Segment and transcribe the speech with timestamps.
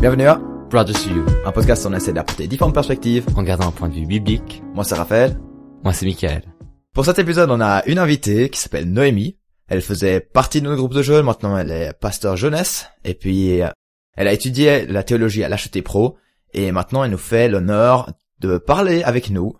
[0.00, 0.36] Bienvenue à
[0.70, 3.26] Brothers You, un podcast où on essaie d'apporter différentes perspectives.
[3.34, 4.62] en gardant un point de vue biblique.
[4.72, 5.36] Moi c'est Raphaël.
[5.82, 6.42] Moi, c'est Michael.
[6.94, 9.36] Pour cet épisode, on a une invitée qui s'appelle Noémie.
[9.66, 12.86] Elle faisait partie de notre groupe de jeunes, maintenant elle est pasteur jeunesse.
[13.04, 13.70] Et puis, euh,
[14.16, 16.16] elle a étudié la théologie à l'HET Pro.
[16.54, 19.56] Et maintenant, elle nous fait l'honneur de parler avec nous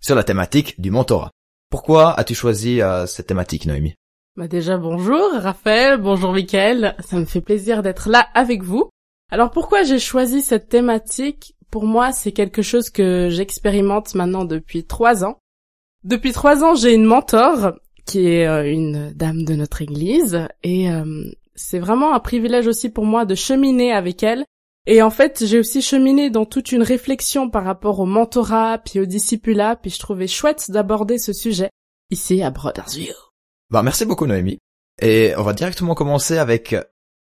[0.00, 1.30] sur la thématique du mentorat.
[1.70, 3.94] Pourquoi as-tu choisi euh, cette thématique, Noémie?
[4.36, 8.88] Bah déjà bonjour Raphaël, bonjour Mickaël, ça me fait plaisir d'être là avec vous.
[9.32, 11.56] Alors pourquoi j'ai choisi cette thématique?
[11.70, 15.38] Pour moi c'est quelque chose que j'expérimente maintenant depuis trois ans.
[16.04, 17.72] Depuis trois ans j'ai une mentor
[18.04, 22.90] qui est euh, une dame de notre église et euh, c'est vraiment un privilège aussi
[22.90, 24.44] pour moi de cheminer avec elle.
[24.86, 29.00] Et en fait j'ai aussi cheminé dans toute une réflexion par rapport au mentorat puis
[29.00, 31.70] au discipulat puis je trouvais chouette d'aborder ce sujet
[32.10, 33.14] ici à Brothersville.
[33.70, 34.58] Bah merci beaucoup, Noémie.
[35.00, 36.76] Et on va directement commencer avec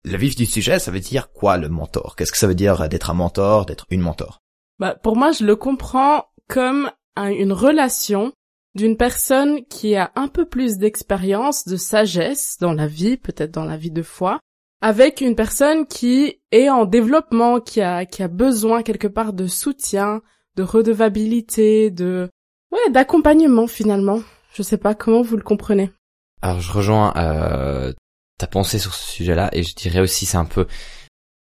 [0.03, 0.79] le vif du sujet.
[0.79, 2.15] Ça veut dire quoi le mentor?
[2.15, 4.39] Qu'est-ce que ça veut dire d'être un mentor, d'être une mentor?
[4.79, 8.31] Bah, pour moi, je le comprends comme un- une relation
[8.75, 13.65] d'une personne qui a un peu plus d'expérience, de sagesse dans la vie, peut-être dans
[13.65, 14.39] la vie de foi,
[14.81, 19.45] avec une personne qui est en développement, qui a, qui a besoin quelque part de
[19.47, 20.21] soutien,
[20.55, 22.29] de redevabilité, de,
[22.71, 24.21] ouais, d'accompagnement finalement.
[24.53, 25.91] Je sais pas comment vous le comprenez.
[26.41, 27.93] Alors, je rejoins euh,
[28.37, 30.67] ta pensée sur ce sujet-là, et je dirais aussi c'est un peu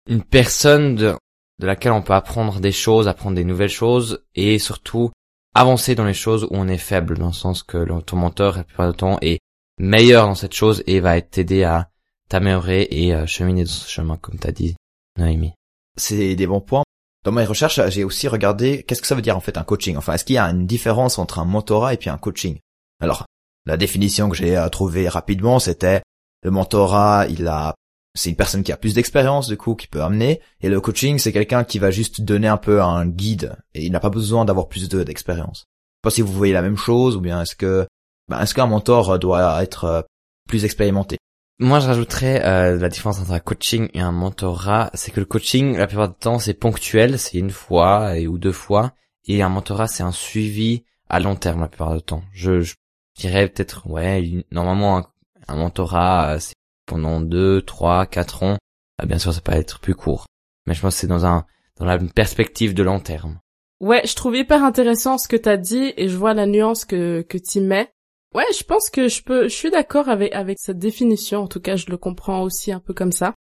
[0.08, 1.14] une personne de,
[1.58, 5.10] de laquelle on peut apprendre des choses, apprendre des nouvelles choses, et surtout
[5.54, 8.64] avancer dans les choses où on est faible, dans le sens que ton mentor, la
[8.64, 9.38] plupart du temps, est
[9.78, 11.90] meilleur dans cette chose et va t'aider à
[12.28, 14.76] t'améliorer et euh, cheminer dans ce chemin, comme t'as dit,
[15.18, 15.52] Noémie.
[15.96, 16.84] C'est des bons points.
[17.24, 19.96] Dans mes recherches, j'ai aussi regardé qu'est-ce que ça veut dire en fait un coaching.
[19.96, 22.58] Enfin, est-ce qu'il y a une différence entre un mentorat et puis un coaching?
[23.00, 23.26] Alors,
[23.66, 26.02] la définition que j'ai euh, trouvée rapidement, c'était
[26.42, 27.74] le mentorat, il a,
[28.14, 31.18] c'est une personne qui a plus d'expérience du coup qui peut amener, et le coaching,
[31.18, 34.44] c'est quelqu'un qui va juste donner un peu un guide et il n'a pas besoin
[34.44, 35.60] d'avoir plus de d'expérience.
[35.60, 37.86] Je sais pas si vous voyez la même chose ou bien est-ce que,
[38.28, 40.02] ben, est-ce qu'un mentor doit être euh,
[40.48, 41.18] plus expérimenté?
[41.58, 45.26] Moi, je rajouterais euh, la différence entre un coaching et un mentorat, c'est que le
[45.26, 48.94] coaching, la plupart du temps, c'est ponctuel, c'est une fois et ou deux fois,
[49.28, 52.24] et un mentorat, c'est un suivi à long terme la plupart du temps.
[52.32, 52.74] Je, je
[53.16, 55.06] dirais peut-être, ouais, normalement un,
[55.48, 56.54] un mentorat, euh, c'est
[56.86, 58.58] pendant deux, trois, quatre ans.
[59.00, 60.26] Euh, bien sûr, ça peut être plus court,
[60.66, 61.44] mais je pense que c'est dans un
[61.78, 63.38] dans la perspective de long terme.
[63.80, 67.22] Ouais, je trouve hyper intéressant ce que t'as dit et je vois la nuance que,
[67.22, 67.90] que t'y mets.
[68.34, 71.42] Ouais, je pense que je peux, je suis d'accord avec, avec cette définition.
[71.42, 73.34] En tout cas, je le comprends aussi un peu comme ça.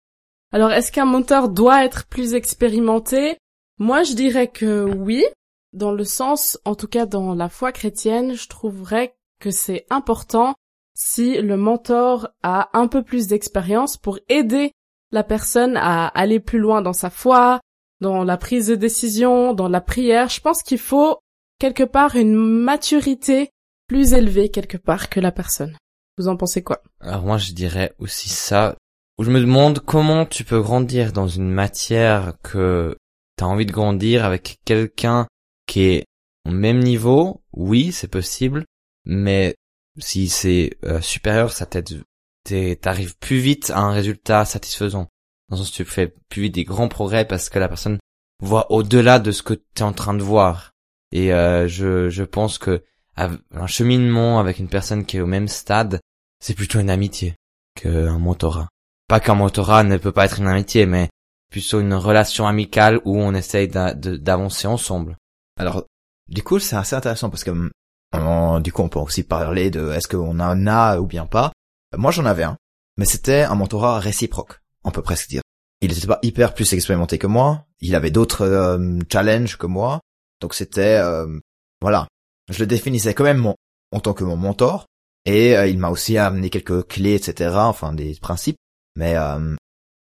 [0.52, 3.38] Alors, est-ce qu'un mentor doit être plus expérimenté?
[3.78, 5.26] Moi, je dirais que oui.
[5.74, 10.56] Dans le sens, en tout cas dans la foi chrétienne, je trouverais que c'est important
[11.00, 14.74] si le mentor a un peu plus d'expérience pour aider
[15.14, 17.62] la personne à aller plus loin dans sa foi,
[18.02, 20.28] dans la prise de décision, dans la prière.
[20.28, 21.20] Je pense qu'il faut
[21.58, 23.50] quelque part une maturité
[23.88, 25.78] plus élevée quelque part que la personne.
[26.18, 26.82] Vous en pensez quoi?
[27.00, 28.76] Alors moi, je dirais aussi ça,
[29.18, 32.98] où je me demande comment tu peux grandir dans une matière que
[33.38, 35.28] t'as envie de grandir avec quelqu'un
[35.66, 36.06] qui est
[36.46, 37.42] au même niveau.
[37.54, 38.66] Oui, c'est possible,
[39.06, 39.56] mais
[40.00, 42.04] si c'est euh, supérieur, ça t'aide,
[42.82, 45.08] t'arrives plus vite à un résultat satisfaisant.
[45.50, 48.00] Dans le sens, tu fais plus vite des grands progrès parce que la personne
[48.42, 50.72] voit au-delà de ce que t'es en train de voir.
[51.12, 52.84] Et euh, je, je pense que
[53.52, 56.00] un cheminement avec une personne qui est au même stade,
[56.40, 57.36] c'est plutôt une amitié
[57.76, 58.70] qu'un mentorat.
[59.09, 61.09] Pas qu'un mentorat ne peut pas être une amitié, mais
[61.52, 65.18] plutôt une relation amicale où on essaye d'avancer ensemble.
[65.59, 65.86] Alors,
[66.28, 67.72] du coup, c'est assez intéressant parce que, hum,
[68.14, 71.52] on- du coup, on peut aussi parler de est-ce qu'on en a ou bien pas.
[71.97, 72.58] Moi, j'en avais un,
[72.97, 75.42] mais c'était un mentorat réciproque, on peut presque dire.
[75.81, 80.02] Il n'était pas hyper plus expérimenté que moi, il avait d'autres euh, challenges que moi,
[80.42, 81.40] donc c'était, euh,
[81.81, 82.08] voilà,
[82.50, 83.56] je le définissais quand même mon-
[83.92, 84.86] en tant que mon mentor,
[85.26, 88.58] et euh, il m'a aussi amené quelques clés, etc., enfin des principes,
[88.96, 89.56] mais euh,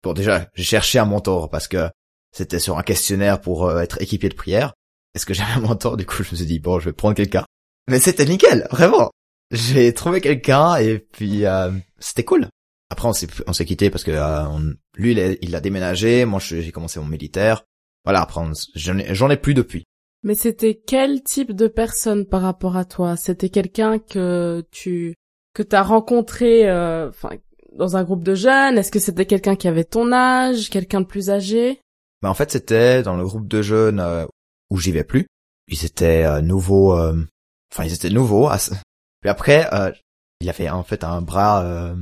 [0.02, 1.88] bon, déjà, j'ai cherché un mentor parce que
[2.32, 4.75] c'était sur un questionnaire pour euh, être équipier de prière,
[5.14, 5.96] est-ce que j'avais un mentor?
[5.96, 7.44] Du coup, je me suis dit, bon, je vais prendre quelqu'un.
[7.90, 9.10] Mais c'était nickel, vraiment.
[9.50, 12.48] J'ai trouvé quelqu'un et puis euh, c'était cool.
[12.90, 15.60] Après, on s'est on s'est quitté parce que euh, on- lui, il a, il a
[15.60, 16.25] déménagé.
[16.25, 17.62] Moi, j'ai commencé mon militaire.
[18.04, 18.20] Voilà.
[18.22, 18.40] Après,
[18.75, 19.84] j'en ai, j'en ai plus depuis.
[20.22, 23.16] Mais c'était quel type de personne par rapport à toi?
[23.16, 25.14] C'était quelqu'un que tu
[25.54, 27.31] que t'as rencontré euh, enfin
[27.76, 28.78] dans un groupe de jeunes?
[28.78, 31.81] Est-ce que c'était quelqu'un qui avait ton âge, quelqu'un de plus âgé?
[32.22, 34.25] Mais en fait, c'était dans le groupe de jeunes euh,
[34.70, 35.26] où j'y vais plus.
[35.69, 36.96] Ils étaient euh, nouveaux.
[37.75, 38.49] Euh, Enfin, ils étaient nouveaux.
[38.49, 39.91] à Puis après, euh,
[40.41, 41.94] il avait en fait un bras euh,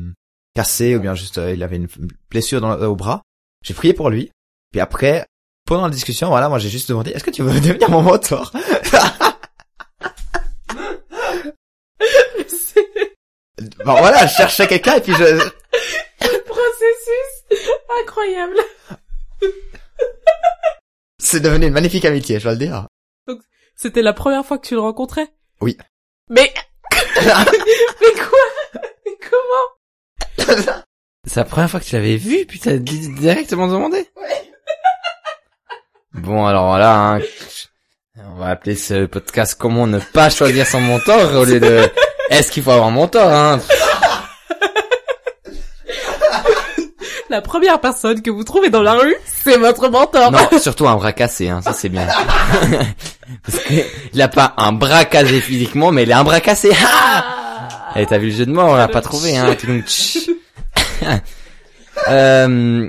[0.55, 1.89] cassé ou bien juste euh, il avait une
[2.31, 3.23] blessure dans, au bras.
[3.65, 4.31] J'ai prié pour lui.
[4.71, 5.27] Puis après,
[5.67, 8.53] pendant la discussion, voilà, moi j'ai juste demandé, est-ce que tu veux devenir mon mentor?
[13.85, 15.25] Bon voilà, je cherchais quelqu'un et puis je...
[16.47, 17.63] processus
[18.01, 18.57] incroyable.
[21.19, 22.87] C'est devenu une magnifique amitié, je dois le dire.
[23.77, 25.33] C'était la première fois que tu le rencontrais?
[25.63, 25.77] Oui.
[26.29, 26.53] Mais
[27.17, 28.39] mais quoi?
[29.07, 29.69] Mais comment?
[31.25, 34.09] C'est la première fois que tu l'avais vu, puis t'as di- directement demandé
[36.15, 37.21] Bon, alors voilà, hein,
[38.17, 41.89] on va appeler ce podcast comment ne pas choisir son mentor au lieu de
[42.31, 43.61] est-ce qu'il faut avoir un mentor, hein?
[47.31, 50.31] La première personne que vous trouvez dans la rue, c'est votre mentor.
[50.33, 52.07] Non, surtout un bras cassé, hein, ça c'est bien.
[53.45, 53.75] Parce que
[54.13, 56.71] il a pas un bras cassé physiquement, mais il a un bras cassé.
[56.85, 57.43] Ah
[57.95, 58.01] Ah.
[58.01, 59.55] Eh, t'as vu le jeu de mots, on l'a pas trouvé, hein.
[62.09, 62.89] euh,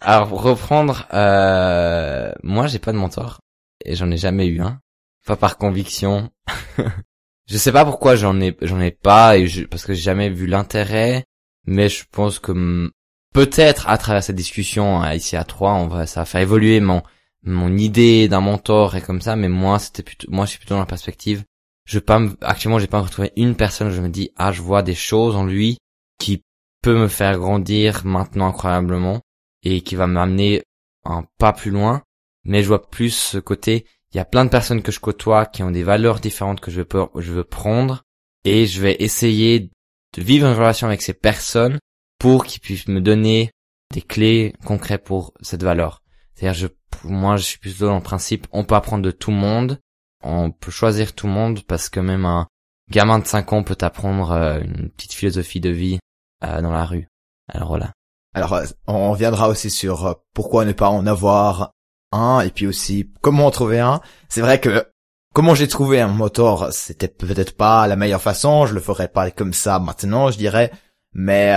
[0.00, 3.40] alors, pour reprendre, euh, moi, j'ai pas de mentor.
[3.84, 4.80] Et j'en ai jamais eu un.
[5.26, 6.30] Pas par conviction.
[7.46, 10.30] je sais pas pourquoi j'en ai, j'en ai pas, et je, parce que j'ai jamais
[10.30, 11.24] vu l'intérêt.
[11.66, 12.90] Mais je pense que
[13.34, 16.80] peut-être à travers cette discussion euh, ici à trois, on va, ça va faire évoluer
[16.80, 17.02] mon,
[17.44, 19.36] mon idée d'un mentor et comme ça.
[19.36, 21.44] Mais moi, c'était plutôt, moi, je suis plutôt dans la perspective
[21.88, 24.60] je pas me- actuellement j'ai pas retrouvé une personne où je me dis ah je
[24.60, 25.78] vois des choses en lui
[26.18, 26.42] qui
[26.82, 29.22] peut me faire grandir maintenant incroyablement
[29.62, 30.62] et qui va m'amener
[31.04, 32.02] un pas plus loin
[32.44, 35.46] mais je vois plus ce côté il y a plein de personnes que je côtoie
[35.46, 38.02] qui ont des valeurs différentes que je veux je veux prendre
[38.44, 41.78] et je vais essayer de vivre une relation avec ces personnes
[42.18, 43.50] pour qu'ils puissent me donner
[43.94, 46.02] des clés concrètes pour cette valeur
[46.38, 46.66] c'est-à-dire je
[47.04, 49.78] moi je suis plutôt dans le principe on peut apprendre de tout le monde
[50.22, 52.48] on peut choisir tout le monde parce que même un
[52.90, 55.98] gamin de 5 ans peut apprendre euh, une petite philosophie de vie
[56.44, 57.08] euh, dans la rue.
[57.48, 57.92] Alors voilà.
[58.34, 61.72] Alors, euh, on reviendra aussi sur pourquoi ne pas en avoir
[62.12, 64.00] un, et puis aussi comment en trouver un.
[64.28, 64.86] C'est vrai que
[65.34, 69.30] comment j'ai trouvé un motor, c'était peut-être pas la meilleure façon, je le ferais pas
[69.30, 70.72] comme ça maintenant, je dirais,
[71.12, 71.54] mais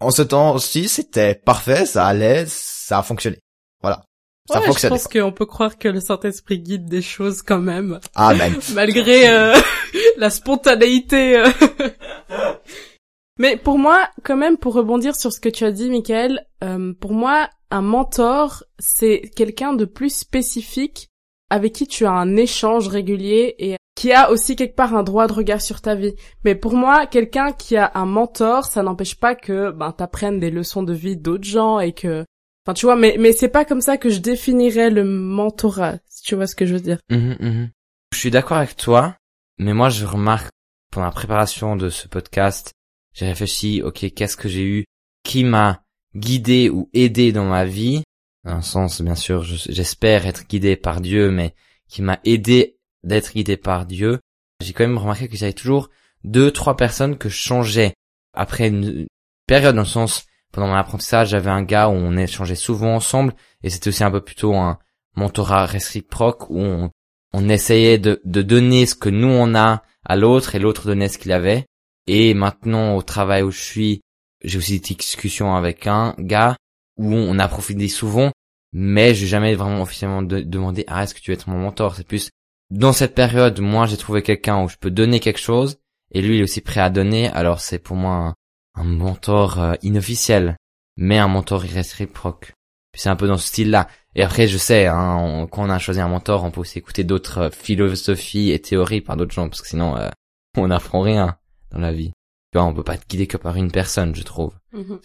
[0.00, 3.38] en ce temps aussi, c'était parfait, ça allait, ça a fonctionné.
[3.82, 4.04] Voilà.
[4.48, 8.00] Ça Ouais, je pense qu'on peut croire que le Saint-Esprit guide des choses quand même,
[8.14, 9.54] Ah ben, malgré euh,
[10.16, 11.38] la spontanéité.
[11.38, 11.48] euh.
[13.38, 16.92] Mais pour moi, quand même, pour rebondir sur ce que tu as dit, Michael, euh,
[17.00, 21.08] pour moi, un mentor, c'est quelqu'un de plus spécifique
[21.48, 25.26] avec qui tu as un échange régulier et qui a aussi quelque part un droit
[25.26, 26.14] de regard sur ta vie.
[26.44, 30.50] Mais pour moi, quelqu'un qui a un mentor, ça n'empêche pas que ben t'apprennes des
[30.50, 32.24] leçons de vie d'autres gens et que
[32.64, 36.22] Enfin, tu vois, mais, mais c'est pas comme ça que je définirais le mentorat, si
[36.22, 36.98] tu vois ce que je veux dire.
[37.10, 37.70] Mhm, mhm.
[38.12, 39.16] Je suis d'accord avec toi,
[39.58, 40.50] mais moi je remarque
[40.92, 42.72] pendant la préparation de ce podcast,
[43.14, 44.84] j'ai réfléchi, ok, qu'est-ce que j'ai eu
[45.22, 45.82] qui m'a
[46.14, 48.02] guidé ou aidé dans ma vie,
[48.44, 51.54] dans un sens bien sûr, je- j'espère être guidé par Dieu, mais
[51.88, 54.18] qui m'a aidé d'être guidé par Dieu.
[54.60, 55.88] J'ai quand même remarqué que j'avais toujours
[56.24, 57.94] deux, trois personnes que je changeais
[58.34, 59.06] après une
[59.46, 63.34] période dans le sens pendant mon apprentissage, j'avais un gars où on échangeait souvent ensemble
[63.62, 64.78] et c'était aussi un peu plutôt un
[65.16, 66.90] mentorat réciproque où on,
[67.32, 71.08] on essayait de, de donner ce que nous on a à l'autre et l'autre donnait
[71.08, 71.66] ce qu'il avait.
[72.06, 74.00] Et maintenant au travail où je suis,
[74.42, 76.56] j'ai aussi des discussions avec un gars
[76.96, 78.32] où on approfondit souvent,
[78.72, 81.94] mais j'ai jamais vraiment officiellement de- demandé ah est-ce que tu veux être mon mentor?
[81.94, 82.30] C'est plus
[82.70, 85.78] dans cette période, moi j'ai trouvé quelqu'un où je peux donner quelque chose
[86.12, 87.28] et lui il est aussi prêt à donner.
[87.28, 88.34] Alors c'est pour moi
[88.74, 90.56] un, mentor euh, inofficiel,
[90.96, 92.52] mais un mentor réciproque.
[92.92, 93.88] Puis c'est un peu dans ce style-là.
[94.16, 96.78] Et après, je sais, hein, on- quand on a choisi un mentor, on peut aussi
[96.78, 100.08] écouter d'autres euh, philosophies et théories par d'autres gens, parce que sinon, euh,
[100.56, 101.36] on n'apprend rien
[101.70, 102.12] dans la vie.
[102.52, 104.52] Tu vois, on peut pas être guidé que par une personne, je trouve.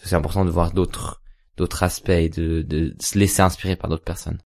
[0.02, 1.22] C'est important de voir d'autres,
[1.56, 4.38] d'autres aspects et de, de se laisser inspirer par d'autres personnes.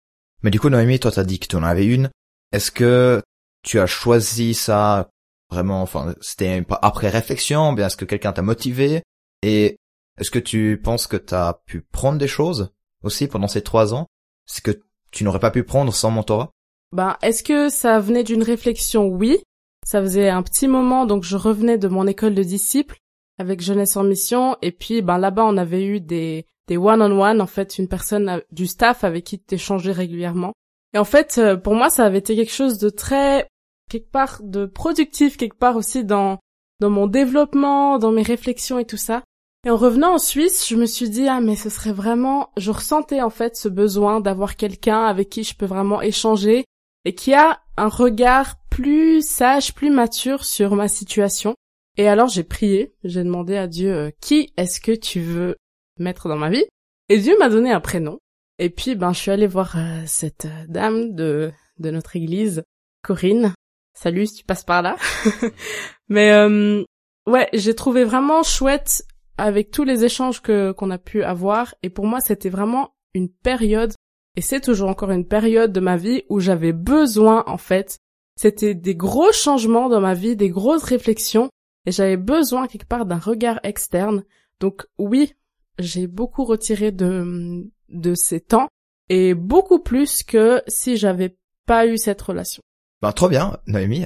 [0.42, 2.10] mais du coup, Noémie, toi t'as dit que tu en avais une.
[2.52, 3.22] Est-ce que
[3.62, 5.08] tu as choisi ça
[5.50, 9.02] vraiment, enfin, c'était pas après réflexion, bien est-ce que quelqu'un t'a motivé?
[9.42, 9.78] Et
[10.18, 14.06] est-ce que tu penses que t'as pu prendre des choses aussi pendant ces trois ans?
[14.46, 16.50] C'est que tu n'aurais pas pu prendre sans mentorat?
[16.92, 19.06] Ben, est-ce que ça venait d'une réflexion?
[19.06, 19.38] Oui.
[19.86, 22.98] Ça faisait un petit moment, donc je revenais de mon école de disciples
[23.38, 27.46] avec Jeunesse en Mission, et puis ben là-bas on avait eu des des one-on-one, en
[27.46, 30.52] fait, une personne du staff avec qui tu échangeais régulièrement.
[30.94, 33.48] Et en fait, euh, pour moi, ça avait été quelque chose de très
[33.90, 36.38] quelque part de productif, quelque part aussi dans
[36.78, 39.22] dans mon développement, dans mes réflexions et tout ça.
[39.66, 42.70] Et en revenant en Suisse, je me suis dit ah mais ce serait vraiment, je
[42.70, 46.64] ressentais en fait ce besoin d'avoir quelqu'un avec qui je peux vraiment échanger
[47.04, 51.54] et qui a un regard plus sage, plus mature sur ma situation.
[51.96, 55.56] Et alors j'ai prié, j'ai demandé à Dieu euh, qui est-ce que tu veux
[55.98, 56.64] mettre dans ma vie?
[57.10, 58.18] Et Dieu m'a donné un prénom.
[58.60, 62.62] Et puis, ben, je suis allée voir euh, cette euh, dame de, de notre église,
[63.02, 63.54] Corinne.
[63.94, 64.96] Salut, si tu passes par là?
[66.08, 66.84] Mais euh,
[67.26, 69.02] ouais, j'ai trouvé vraiment chouette
[69.40, 71.74] avec tous les échanges que qu'on a pu avoir.
[71.82, 73.92] Et pour moi, c'était vraiment une période,
[74.36, 77.98] et c'est toujours encore une période de ma vie où j'avais besoin, en fait.
[78.36, 81.50] C'était des gros changements dans ma vie, des grosses réflexions,
[81.86, 84.24] et j'avais besoin quelque part d'un regard externe.
[84.60, 85.34] Donc oui,
[85.78, 88.68] j'ai beaucoup retiré de de ces temps
[89.08, 92.62] et beaucoup plus que si j'avais pas eu cette relation.
[93.02, 94.04] Ben, trop bien, Noémie.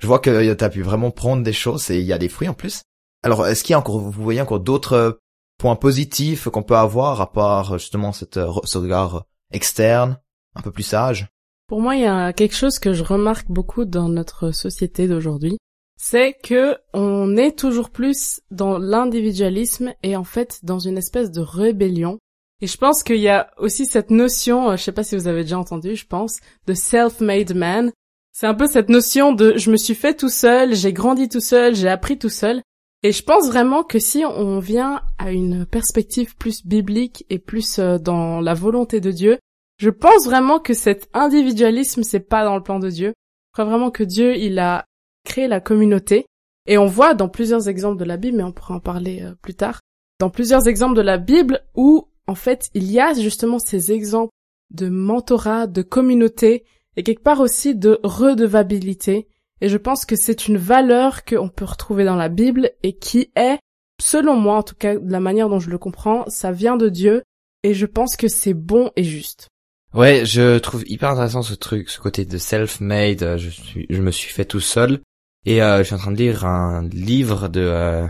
[0.00, 2.28] Je vois que tu as pu vraiment prendre des choses et il y a des
[2.28, 2.82] fruits en plus.
[3.24, 5.18] Alors, est-ce qu'il y a encore, vous voyez encore d'autres
[5.58, 10.18] points positifs qu'on peut avoir à part justement cette, ce regard externe,
[10.54, 11.26] un peu plus sage?
[11.66, 15.56] Pour moi, il y a quelque chose que je remarque beaucoup dans notre société d'aujourd'hui.
[15.96, 21.40] C'est que on est toujours plus dans l'individualisme et en fait dans une espèce de
[21.40, 22.18] rébellion
[22.60, 25.28] et je pense qu'il y a aussi cette notion, euh, je sais pas si vous
[25.28, 27.92] avez déjà entendu, je pense, de self-made man.
[28.32, 31.40] C'est un peu cette notion de je me suis fait tout seul, j'ai grandi tout
[31.40, 32.62] seul, j'ai appris tout seul.
[33.04, 37.78] Et je pense vraiment que si on vient à une perspective plus biblique et plus
[37.78, 39.38] euh, dans la volonté de Dieu,
[39.76, 43.08] je pense vraiment que cet individualisme c'est pas dans le plan de Dieu.
[43.08, 44.86] Je crois vraiment que Dieu il a
[45.26, 46.24] créé la communauté
[46.66, 49.34] et on voit dans plusieurs exemples de la Bible, mais on pourra en parler euh,
[49.42, 49.80] plus tard,
[50.18, 54.32] dans plusieurs exemples de la Bible où en fait, il y a justement ces exemples
[54.70, 56.64] de mentorat, de communauté
[56.96, 59.28] et quelque part aussi de redevabilité.
[59.60, 63.30] Et je pense que c'est une valeur qu'on peut retrouver dans la Bible et qui
[63.36, 63.58] est,
[64.00, 66.88] selon moi en tout cas, de la manière dont je le comprends, ça vient de
[66.88, 67.22] Dieu
[67.62, 69.48] et je pense que c'est bon et juste.
[69.94, 73.22] Ouais, je trouve hyper intéressant ce truc, ce côté de self-made.
[73.22, 73.50] Euh, je
[73.88, 75.00] je me suis fait tout seul
[75.46, 78.06] et euh, je suis en train de lire un livre de euh,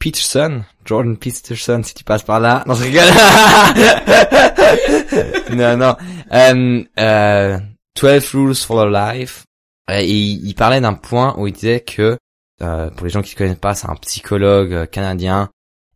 [0.00, 2.64] Peterson, Jordan Peterson, si tu passes par là.
[2.66, 3.02] Non, je rigole.
[5.56, 5.96] non, non.
[6.30, 7.58] Um, uh,
[8.00, 9.44] 12 Rules for Life.
[9.88, 12.18] Et il, parlait d'un point où il disait que,
[12.60, 15.48] euh, pour les gens qui ne connaissent pas, c'est un psychologue euh, canadien.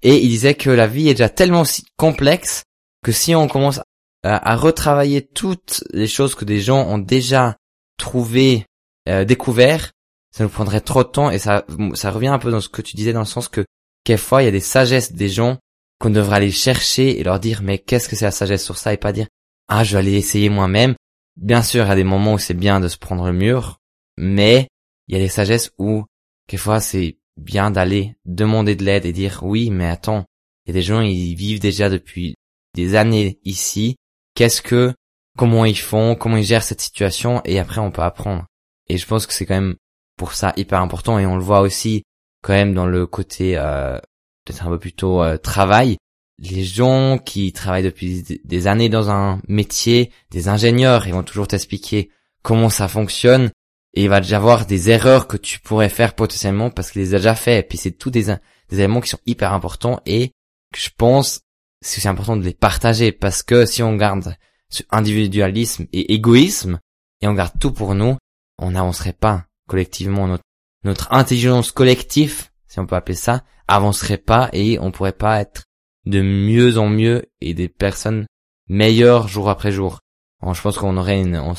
[0.02, 1.64] Et il disait que la vie est déjà tellement
[1.96, 2.64] complexe
[3.04, 3.80] que si on commence
[4.24, 7.56] à, retravailler toutes les choses que des gens ont déjà
[7.98, 8.66] trouvées,
[9.08, 9.90] euh, découvert,
[10.30, 12.82] ça nous prendrait trop de temps et ça, ça revient un peu dans ce que
[12.82, 13.64] tu disais dans le sens que
[14.04, 15.58] quelquefois il y a des sagesses des gens
[15.98, 18.92] qu'on devrait aller chercher et leur dire mais qu'est-ce que c'est la sagesse sur ça?
[18.92, 19.26] Et pas dire
[19.68, 20.94] ah je vais aller essayer moi-même.
[21.36, 23.78] Bien sûr, il y a des moments où c'est bien de se prendre le mur,
[24.22, 24.68] mais
[25.08, 26.04] il y a des sagesses où
[26.46, 30.24] quelquefois c'est bien d'aller demander de l'aide et dire oui mais attends,
[30.64, 32.36] il y a des gens ils vivent déjà depuis
[32.74, 33.96] des années ici,
[34.36, 34.94] qu'est-ce que
[35.36, 38.46] comment ils font, comment ils gèrent cette situation et après on peut apprendre.
[38.88, 39.74] Et je pense que c'est quand même
[40.16, 42.04] pour ça hyper important et on le voit aussi
[42.44, 43.98] quand même dans le côté euh,
[44.44, 45.96] peut-être un peu plutôt euh, travail.
[46.38, 51.48] Les gens qui travaillent depuis des années dans un métier, des ingénieurs, ils vont toujours
[51.48, 52.10] t'expliquer
[52.42, 53.50] comment ça fonctionne
[53.94, 57.14] et il va déjà avoir des erreurs que tu pourrais faire potentiellement parce qu'il les
[57.14, 57.58] a déjà fait.
[57.58, 60.28] Et puis c'est tous des, des éléments qui sont hyper importants et
[60.72, 61.40] que je pense
[61.82, 64.36] c'est important de les partager parce que si on garde
[64.70, 66.78] ce individualisme et égoïsme
[67.20, 68.16] et on garde tout pour nous,
[68.58, 70.44] on n'avancerait pas collectivement notre
[70.84, 75.64] notre intelligence collective, si on peut appeler ça, avancerait pas et on pourrait pas être
[76.06, 78.26] de mieux en mieux et des personnes
[78.68, 80.00] meilleures jour après jour.
[80.42, 81.54] je pense qu'on aurait une, on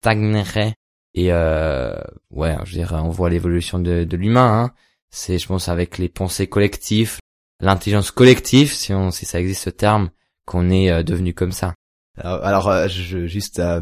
[0.00, 0.74] stagnerait
[1.18, 1.96] et euh,
[2.30, 4.62] ouais, je dirais, on voit l'évolution de, de l'humain.
[4.62, 4.70] Hein.
[5.10, 7.18] C'est, je pense, avec les pensées collectives,
[7.60, 10.10] l'intelligence collective, si on, si ça existe ce terme,
[10.44, 11.74] qu'on est euh, devenu comme ça.
[12.18, 13.80] Alors, euh, je juste euh,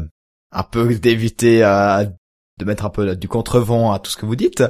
[0.51, 4.63] un peu d'éviter de mettre un peu du contrevent à tout ce que vous dites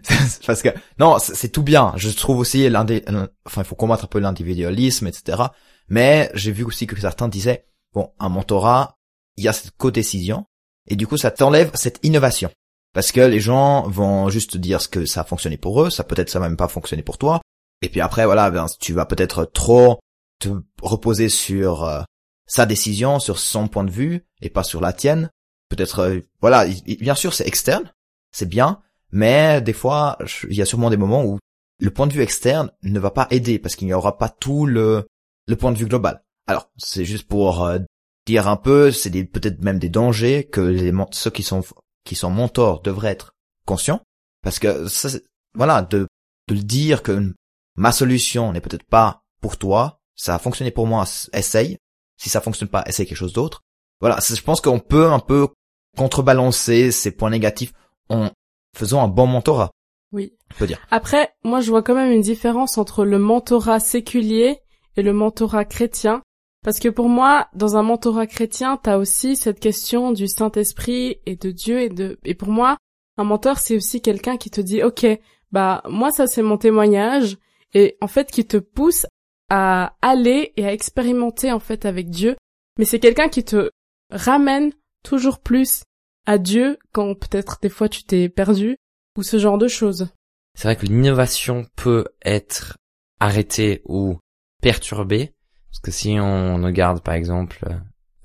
[0.46, 3.04] parce que non c'est tout bien je trouve aussi l'indé
[3.44, 5.42] enfin il faut combattre un peu l'individualisme etc
[5.88, 8.96] mais j'ai vu aussi que certains disaient bon un mentorat
[9.36, 10.46] il y a cette co-décision
[10.88, 12.50] et du coup ça t'enlève cette innovation.
[12.92, 16.04] Parce que les gens vont juste dire ce que ça a fonctionné pour eux ça
[16.04, 17.40] peut-être ça va même pas fonctionner pour toi.
[17.82, 20.00] Et puis après voilà ben, tu vas peut-être trop
[20.38, 20.48] te
[20.82, 22.02] reposer sur euh,
[22.46, 25.30] sa décision sur son point de vue et pas sur la tienne.
[25.68, 26.66] Peut-être euh, voilà
[27.00, 27.90] bien sûr c'est externe
[28.32, 31.38] c'est bien mais des fois il y a sûrement des moments où
[31.80, 34.66] le point de vue externe ne va pas aider parce qu'il n'y aura pas tout
[34.66, 35.06] le
[35.46, 36.22] le point de vue global.
[36.46, 37.78] Alors c'est juste pour euh,
[38.26, 41.62] dire un peu c'est peut-être même des dangers que les ceux qui sont
[42.04, 43.34] qui sont mentors devraient être
[43.66, 44.00] conscients
[44.42, 45.08] parce que ça,
[45.54, 46.06] voilà de
[46.48, 47.34] de le dire que
[47.76, 51.78] ma solution n'est peut-être pas pour toi ça a fonctionné pour moi essaye
[52.16, 53.62] si ça fonctionne pas essaye quelque chose d'autre
[54.04, 55.48] voilà, je pense qu'on peut un peu
[55.96, 57.72] contrebalancer ces points négatifs
[58.08, 58.30] en
[58.76, 59.70] faisant un bon mentorat.
[60.12, 60.34] Oui.
[60.52, 60.78] On peut dire.
[60.90, 64.58] Après, moi je vois quand même une différence entre le mentorat séculier
[64.96, 66.22] et le mentorat chrétien.
[66.64, 71.36] Parce que pour moi, dans un mentorat chrétien, t'as aussi cette question du Saint-Esprit et
[71.36, 72.78] de Dieu et de, et pour moi,
[73.18, 75.06] un mentor, c'est aussi quelqu'un qui te dit, OK,
[75.52, 77.36] bah, moi, ça, c'est mon témoignage,
[77.74, 79.06] et en fait, qui te pousse
[79.50, 82.34] à aller et à expérimenter, en fait, avec Dieu.
[82.78, 83.70] Mais c'est quelqu'un qui te
[84.10, 84.72] ramène
[85.04, 85.84] toujours plus
[86.26, 88.76] à Dieu quand peut-être des fois tu t'es perdu,
[89.18, 90.08] ou ce genre de choses.
[90.56, 92.78] C'est vrai que l'innovation peut être
[93.20, 94.18] arrêtée ou
[94.62, 95.34] perturbée,
[95.74, 97.58] parce que si on regarde par exemple,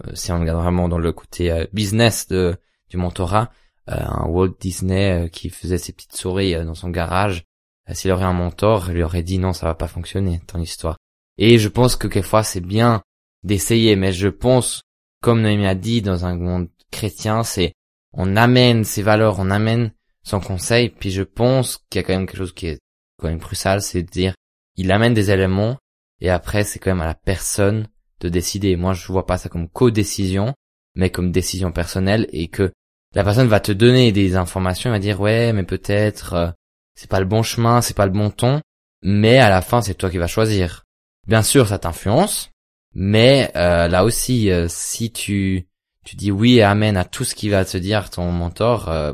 [0.05, 2.55] euh, si on regarde vraiment dans le côté euh, business de,
[2.91, 3.49] du mentorat,
[3.89, 7.45] euh, un Walt Disney qui faisait ses petites souris dans son garage,
[7.91, 10.97] s'il aurait un mentor, il lui aurait dit non, ça va pas fonctionner, ton histoire.
[11.39, 13.01] Et je pense que quelquefois c'est bien
[13.41, 14.83] d'essayer, mais je pense,
[15.19, 17.73] comme Noémie a dit, dans un monde chrétien, c'est
[18.13, 19.91] on amène ses valeurs, on amène
[20.21, 22.79] son conseil, puis je pense qu'il y a quand même quelque chose qui est
[23.17, 24.35] quand même crucial, c'est de dire,
[24.75, 25.79] il amène des éléments,
[26.21, 27.87] et après c'est quand même à la personne
[28.19, 28.75] de décider.
[28.75, 30.53] Moi je vois pas ça comme co-décision,
[30.95, 32.71] mais comme décision personnelle, et que
[33.15, 36.51] la personne va te donner des informations, et va dire ouais, mais peut-être euh,
[36.95, 38.61] c'est pas le bon chemin, c'est pas le bon ton,
[39.03, 40.83] mais à la fin c'est toi qui vas choisir.
[41.27, 42.51] Bien sûr ça t'influence,
[42.93, 45.69] mais euh, là aussi euh, si tu
[46.05, 49.13] tu dis oui et amen à tout ce qui va te dire ton mentor, euh,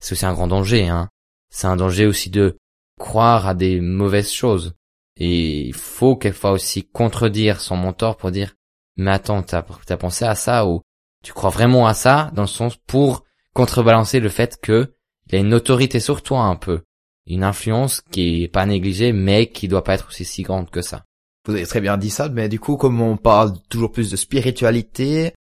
[0.00, 0.88] c'est aussi un grand danger.
[0.88, 1.08] Hein.
[1.50, 2.58] C'est un danger aussi de
[2.98, 4.74] croire à des mauvaises choses.
[5.18, 8.54] Et il faut quelquefois aussi contredire son mentor pour dire
[8.96, 10.80] mais attends, t'as as pensé à ça ou
[11.22, 14.94] tu crois vraiment à ça dans le sens pour contrebalancer le fait que
[15.26, 16.82] il a une autorité sur toi un peu,
[17.26, 20.82] une influence qui est pas négligée mais qui doit pas être aussi si grande que
[20.82, 21.04] ça.
[21.46, 24.16] Vous avez très bien dit ça, mais du coup, comme on parle toujours plus de
[24.16, 25.32] spiritualité,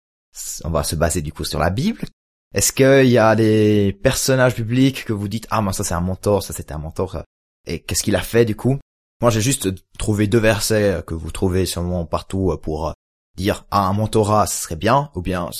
[0.64, 2.02] on va se baser du coup sur la Bible.
[2.54, 6.00] Est-ce qu'il y a des personnages bibliques que vous dites ah moi ça c'est un
[6.00, 7.22] mentor, ça c'était un mentor
[7.66, 8.78] et qu'est-ce qu'il a fait du coup?
[9.20, 9.68] Moi j'ai juste
[9.98, 12.94] trouvé deux versets que vous trouvez sûrement partout pour
[13.36, 15.50] dire ah un mentorat ce serait bien ou bien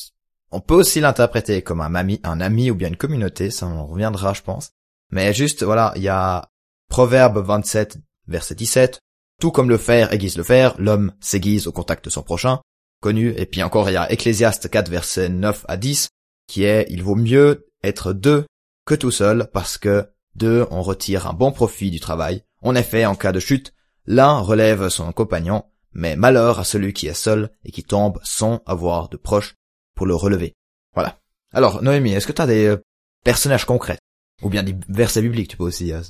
[0.53, 3.87] on peut aussi l'interpréter comme un ami, un ami ou bien une communauté, ça on
[3.87, 4.71] reviendra je pense.
[5.11, 6.49] Mais juste voilà, il y a
[6.89, 9.01] Proverbe 27 verset 17,
[9.41, 12.61] tout comme le fer aiguise le fer, l'homme s'aiguise au contact de son prochain
[13.01, 13.35] connu.
[13.37, 16.09] Et puis encore, il y a Ecclésiaste 4 versets 9 à 10
[16.47, 18.47] qui est il vaut mieux être deux
[18.85, 22.43] que tout seul parce que deux on retire un bon profit du travail.
[22.67, 23.73] En effet, en cas de chute,
[24.07, 28.61] l'un relève son compagnon, mais malheur à celui qui est seul et qui tombe sans
[28.67, 29.55] avoir de proches
[29.95, 30.53] pour le relever.
[30.93, 31.17] Voilà.
[31.53, 32.83] Alors, Noémie, est-ce que tu as des euh,
[33.23, 34.01] personnages concrets?
[34.43, 35.93] Ou bien des versets bibliques, tu peux aussi.
[35.93, 36.01] Euh,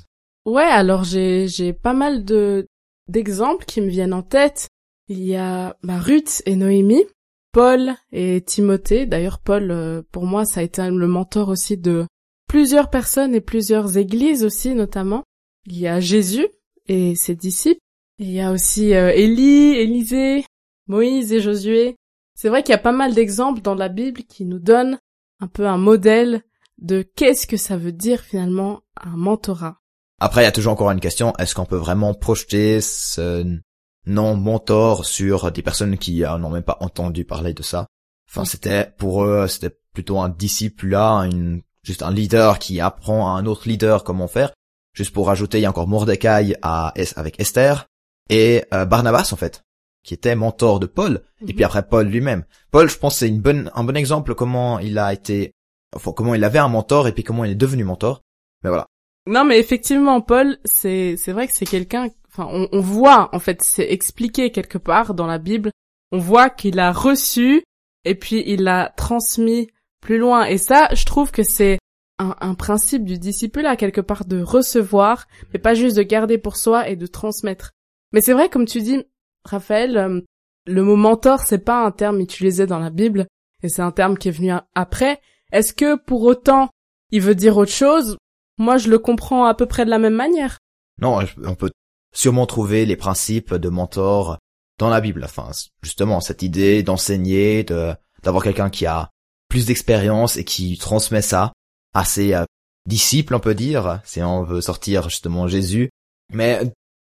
[0.47, 2.67] ouais, alors j'ai j'ai pas mal de
[3.07, 4.67] d'exemples qui me viennent en tête.
[5.09, 6.01] Il y a bah,
[6.47, 7.05] et Noémie,
[7.53, 9.05] Paul et Timothée.
[9.05, 12.07] D'ailleurs, Paul, euh, pour moi, ça a été le mentor aussi de
[12.49, 15.23] plusieurs personnes et plusieurs églises aussi, notamment.
[15.67, 16.47] Il y a Jésus
[16.87, 17.81] et ses disciples.
[18.19, 20.45] Il y a aussi euh, Élie, Élisée,
[20.87, 21.97] Moïse et Josué.
[22.35, 24.99] C'est vrai qu'il y a pas mal d'exemples dans la Bible qui nous donnent
[25.41, 26.43] un peu un modèle
[26.79, 29.79] de qu'est-ce que ça veut dire finalement un mentorat.
[30.21, 33.59] Après, il y a toujours encore une question, est-ce qu'on peut vraiment projeter ce
[34.07, 37.87] non mentor sur des personnes qui euh, n'ont même pas entendu parler de ça?
[38.31, 43.35] Enfin, c'était pour eux, c'était plutôt un disciple là, une, juste un leader qui apprend
[43.35, 44.53] à un autre leader comment faire.
[44.97, 47.87] Juste pour rajouter, il y a encore Mordecai à, avec Esther
[48.31, 49.63] et euh, Barnabas en fait,
[50.03, 51.23] qui était mentor de Paul.
[51.43, 51.65] Et puis mhm.
[51.65, 52.45] après Paul lui-même.
[52.71, 55.53] Paul, je pense, c'est une bonne, un bon exemple comment il a été,
[55.95, 58.23] enfin comment il avait un mentor et puis comment il est devenu mentor.
[58.65, 58.87] Mais voilà.
[59.27, 63.39] Non, mais effectivement, Paul, c'est c'est vrai que c'est quelqu'un enfin, on, on voit, en
[63.39, 65.73] fait, c'est expliqué quelque part dans la Bible,
[66.11, 67.63] on voit qu'il a reçu
[68.05, 69.69] et puis il l'a transmis
[70.01, 70.47] plus loin.
[70.47, 71.79] Et ça, je trouve que c'est
[72.19, 76.39] un, un, principe du disciple à quelque part de recevoir, mais pas juste de garder
[76.39, 77.73] pour soi et de transmettre.
[78.13, 79.03] Mais c'est vrai, comme tu dis,
[79.45, 80.21] Raphaël, euh,
[80.67, 83.27] le mot mentor, c'est pas un terme utilisé dans la Bible,
[83.63, 85.21] et c'est un terme qui est venu après.
[85.53, 86.71] Est-ce que pour autant,
[87.11, 88.17] il veut dire autre chose?
[88.59, 90.59] Moi, je le comprends à peu près de la même manière.
[91.01, 91.71] Non, on peut
[92.15, 94.39] sûrement trouver les principes de mentor
[94.79, 95.23] dans la Bible.
[95.25, 95.51] Enfin,
[95.83, 99.11] justement, cette idée d'enseigner, de d'avoir quelqu'un qui a
[99.49, 101.53] plus d'expérience et qui transmet ça
[101.97, 102.45] à ses euh,
[102.87, 105.91] disciples, on peut dire, si on veut sortir justement Jésus.
[106.33, 106.61] Mais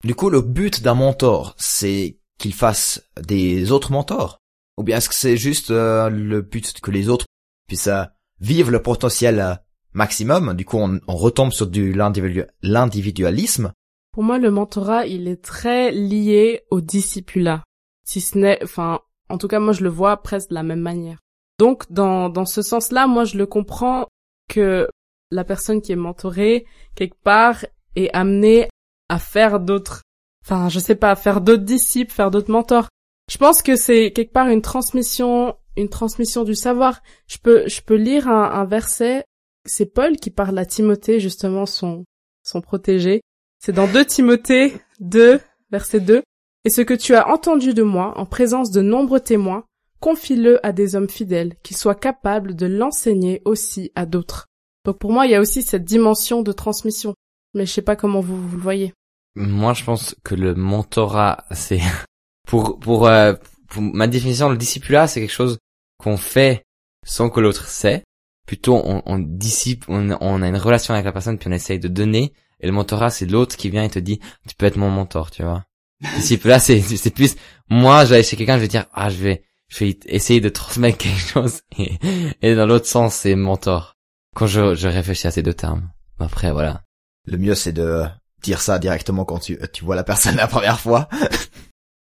[0.03, 4.39] du coup, le but d'un mentor, c'est qu'il fasse des autres mentors?
[4.77, 7.25] Ou bien est-ce que c'est juste euh, le but que les autres
[7.67, 8.03] puissent euh,
[8.39, 9.59] vivre le potentiel
[9.93, 10.53] maximum?
[10.55, 13.71] Du coup, on, on retombe sur du l'individualisme
[14.13, 17.63] pour moi, le mentorat, il est très lié au discipulat.
[18.05, 20.81] Si ce n'est, enfin, en tout cas, moi, je le vois presque de la même
[20.81, 21.17] manière.
[21.57, 24.07] Donc, dans, dans ce sens-là, moi, je le comprends
[24.47, 24.89] que
[25.31, 28.69] la personne qui est mentorée, quelque part, est amenée
[29.09, 30.01] à faire d'autres,
[30.45, 32.87] enfin, je sais pas, faire d'autres disciples, faire d'autres mentors.
[33.31, 37.01] Je pense que c'est quelque part une transmission, une transmission du savoir.
[37.27, 39.23] Je peux, je peux lire un, un verset.
[39.65, 42.03] C'est Paul qui parle à Timothée, justement, son,
[42.43, 43.21] son protégé.
[43.59, 45.39] C'est dans 2 Timothée 2,
[45.71, 46.21] verset 2.
[46.65, 49.63] Et ce que tu as entendu de moi, en présence de nombreux témoins,
[50.03, 54.47] confie-le à des hommes fidèles, qui soient capables de l'enseigner aussi à d'autres.
[54.83, 57.15] Donc pour moi, il y a aussi cette dimension de transmission.
[57.53, 58.93] Mais je sais pas comment vous, vous le voyez.
[59.35, 61.79] Moi, je pense que le mentorat, c'est
[62.47, 63.33] pour pour, euh,
[63.69, 65.57] pour ma définition, le discipulat, c'est quelque chose
[65.97, 66.65] qu'on fait
[67.05, 68.03] sans que l'autre sait.
[68.45, 71.79] Plutôt, on, on dissipe, on, on a une relation avec la personne, puis on essaye
[71.79, 72.33] de donner.
[72.59, 75.31] Et le mentorat, c'est l'autre qui vient et te dit, tu peux être mon mentor,
[75.31, 75.63] tu vois.
[76.17, 77.37] Discipulat, c'est c'est plus
[77.69, 80.41] moi, je vais aller chez quelqu'un, je vais dire, ah, je vais je vais essayer
[80.41, 81.61] de transmettre quelque chose.
[81.77, 81.97] Et,
[82.41, 83.95] et dans l'autre sens, c'est mentor.
[84.35, 85.89] Quand je, je réfléchis à ces deux termes.
[86.19, 86.83] Après, voilà.
[87.25, 88.03] Le mieux, c'est de
[88.41, 91.07] dire ça directement quand tu, tu vois la personne la première fois.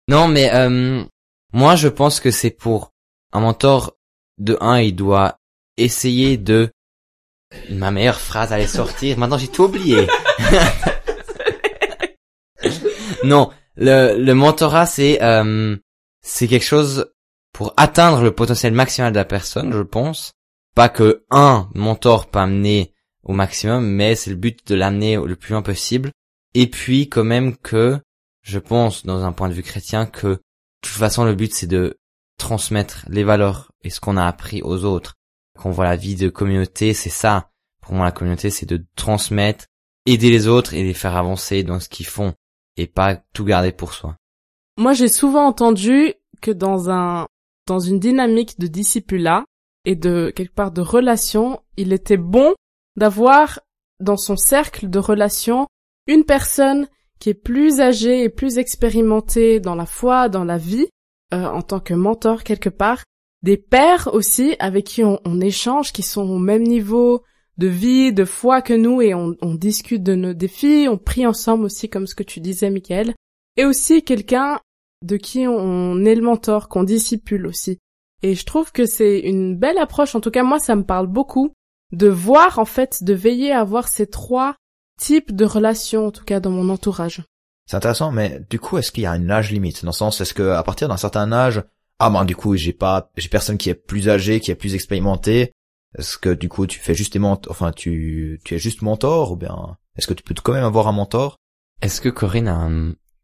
[0.08, 1.04] Non, mais euh,
[1.54, 2.93] moi, je pense que c'est pour
[3.32, 3.95] un mentor
[4.39, 5.38] de un, il doit
[5.78, 6.72] essayer de.
[7.69, 9.19] Ma meilleure phrase allait sortir.
[9.19, 10.08] Maintenant, j'ai tout oublié.
[13.24, 15.78] non, le, le mentorat, c'est euh,
[16.24, 17.12] c'est quelque chose
[17.53, 20.33] pour atteindre le potentiel maximal de la personne, je pense.
[20.75, 25.35] Pas que un mentor peut amener au maximum, mais c'est le but de l'amener le
[25.35, 26.12] plus loin possible.
[26.53, 27.99] Et puis, quand même que
[28.41, 30.41] je pense, dans un point de vue chrétien, que de
[30.81, 31.99] toute façon, le but, c'est de
[32.38, 35.15] transmettre les valeurs et ce qu'on a appris aux autres.
[35.57, 37.49] Quand on voit la vie de communauté, c'est ça.
[37.81, 39.65] Pour moi, la communauté, c'est de transmettre,
[40.05, 42.33] aider les autres et les faire avancer dans ce qu'ils font
[42.77, 44.15] et pas tout garder pour soi.
[44.77, 47.27] Moi, j'ai souvent entendu que dans un,
[47.69, 49.45] dans une dynamique de discipulat
[49.86, 52.55] et de quelque part de relation, il était bon
[52.95, 53.60] d'avoir
[53.99, 55.67] dans son cercle de relations
[56.08, 56.88] une personne
[57.19, 60.88] qui est plus âgé et plus expérimenté dans la foi, dans la vie,
[61.32, 63.03] euh, en tant que mentor quelque part,
[63.43, 67.21] des pères aussi avec qui on, on, échange, qui sont au même niveau
[67.60, 71.27] de vie, de foi que nous et on, on discute de nos défis, on prie
[71.27, 73.13] ensemble aussi comme ce que tu disais Michael,
[73.58, 74.60] et aussi quelqu'un
[75.03, 77.79] de qui on est le mentor, qu'on discipule aussi.
[78.21, 81.07] Et je trouve que c'est une belle approche, en tout cas moi ça me parle
[81.07, 81.53] beaucoup,
[81.91, 84.55] de voir en fait, de veiller à avoir ces trois
[84.99, 87.23] type de relation, en tout cas dans mon entourage.
[87.65, 89.83] C'est intéressant, mais du coup, est-ce qu'il y a une âge limite?
[89.83, 91.63] Dans le sens, est-ce que à partir d'un certain âge,
[91.99, 94.73] ah ben du coup, j'ai pas, j'ai personne qui est plus âgé, qui est plus
[94.73, 95.53] expérimenté.
[95.97, 99.77] Est-ce que du coup, tu fais justement, enfin, tu, tu es juste mentor ou bien
[99.95, 101.38] est-ce que tu peux quand même avoir un mentor?
[101.81, 102.69] Est-ce que Corinne a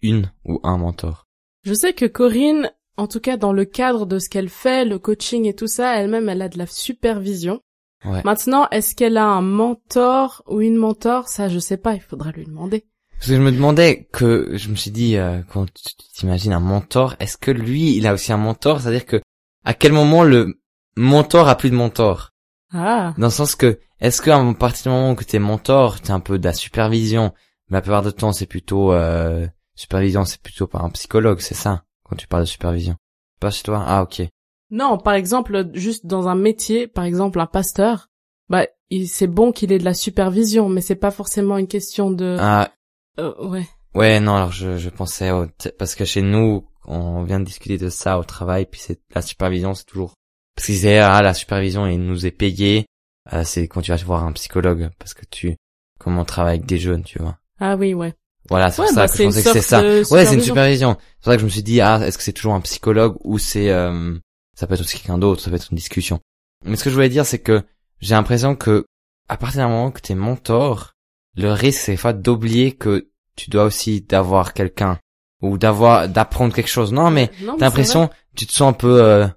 [0.02, 1.25] une ou un mentor?
[1.66, 5.00] Je sais que Corinne, en tout cas dans le cadre de ce qu'elle fait, le
[5.00, 7.62] coaching et tout ça, elle-même, elle a de la supervision.
[8.24, 11.28] Maintenant, est-ce qu'elle a un mentor ou une mentor?
[11.28, 11.96] Ça, je sais pas.
[11.96, 12.86] Il faudra lui demander.
[13.18, 16.60] Parce que je me demandais que je me suis dit euh, quand tu t'imagines un
[16.60, 18.80] mentor, est-ce que lui, il a aussi un mentor?
[18.80, 19.22] C'est-à-dire que
[19.64, 20.62] à quel moment le
[20.96, 22.34] mentor a plus de mentor?
[22.72, 23.16] Ah.
[23.18, 26.38] Dans le sens que est-ce qu'à partir du moment que t'es mentor, t'es un peu
[26.38, 27.34] de la supervision,
[27.70, 31.56] mais la plupart du temps c'est plutôt euh, supervision, c'est plutôt par un psychologue, c'est
[31.56, 32.96] ça quand tu parles de supervision.
[33.40, 33.84] Pas chez toi?
[33.86, 34.24] Ah ok.
[34.72, 38.10] Non, par exemple, juste dans un métier, par exemple un pasteur,
[38.50, 38.66] bah
[39.08, 42.38] c'est bon qu'il ait de la supervision, mais c'est pas forcément une question de.
[42.40, 42.72] Ah.
[43.20, 43.68] Euh, ouais.
[43.94, 45.48] Ouais, non, alors je, je pensais au
[45.80, 49.22] parce que chez nous, on vient de discuter de ça au travail, puis c'est la
[49.22, 50.14] supervision, c'est toujours
[50.56, 52.86] parce qu'ils disaient ah la supervision il nous est payé,
[53.34, 55.56] euh, c'est quand tu vas voir un psychologue parce que tu
[56.00, 57.38] comment on travaille avec des jeunes, tu vois.
[57.60, 58.14] Ah oui, ouais.
[58.50, 59.82] Voilà, c'est pour ça bah, que je pensais que c'est ça.
[59.82, 60.98] Ouais, c'est une supervision.
[61.00, 63.16] C'est pour ça que je me suis dit ah est-ce que c'est toujours un psychologue
[63.24, 64.16] ou c'est euh,
[64.56, 66.20] ça peut être aussi quelqu'un d'autre, ça peut être une discussion.
[66.64, 67.64] Mais ce que je voulais dire, c'est que
[68.00, 68.86] j'ai l'impression que
[69.28, 70.94] à partir d'un moment que t'es mentor,
[71.36, 75.00] le risque c'est fois d'oublier que tu dois aussi d'avoir quelqu'un
[75.42, 76.94] ou d'avoir d'apprendre quelque chose.
[76.94, 79.28] Non, mais t'as l'impression, tu te sens un peu, euh,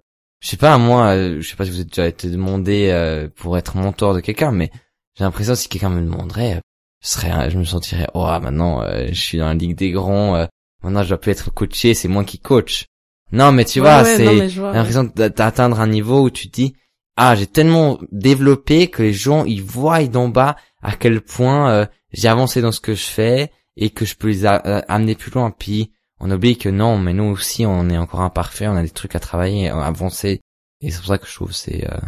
[0.40, 3.28] je sais pas moi, euh, je sais pas si vous êtes déjà été demandé euh,
[3.34, 4.70] pour être mentor de quelqu'un, mais
[5.16, 6.60] j'ai l'impression si quelqu'un me demanderait,
[7.02, 10.46] je serais, je me sentirais, oh maintenant je suis dans la ligue des grands,
[10.82, 12.86] maintenant je dois plus être coaché, c'est moi qui coach.
[13.30, 16.74] Non, mais tu vois, c'est l'impression d'atteindre un niveau où tu te dis,
[17.20, 21.86] ah, j'ai tellement développé que les gens, ils voient d'en bas à quel point euh,
[22.12, 25.32] j'ai avancé dans ce que je fais et que je peux les euh, amener plus
[25.32, 25.50] loin.
[25.50, 28.90] Puis, on oublie que non, mais nous aussi, on est encore imparfait, on a des
[28.90, 30.40] trucs à travailler, à avancer.
[30.80, 31.98] Et c'est pour ça que je trouve c'est euh,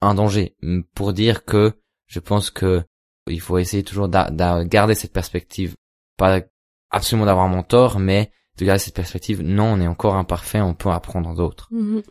[0.00, 0.56] un danger.
[0.92, 1.72] Pour dire que
[2.06, 2.82] je pense que
[3.30, 5.74] il faut essayer toujours de garder cette perspective.
[6.16, 6.40] Pas
[6.90, 10.74] absolument d'avoir un mentor, mais de garder cette perspective, non, on est encore imparfait, on
[10.74, 11.68] peut apprendre d'autres.
[11.70, 12.02] Mhm.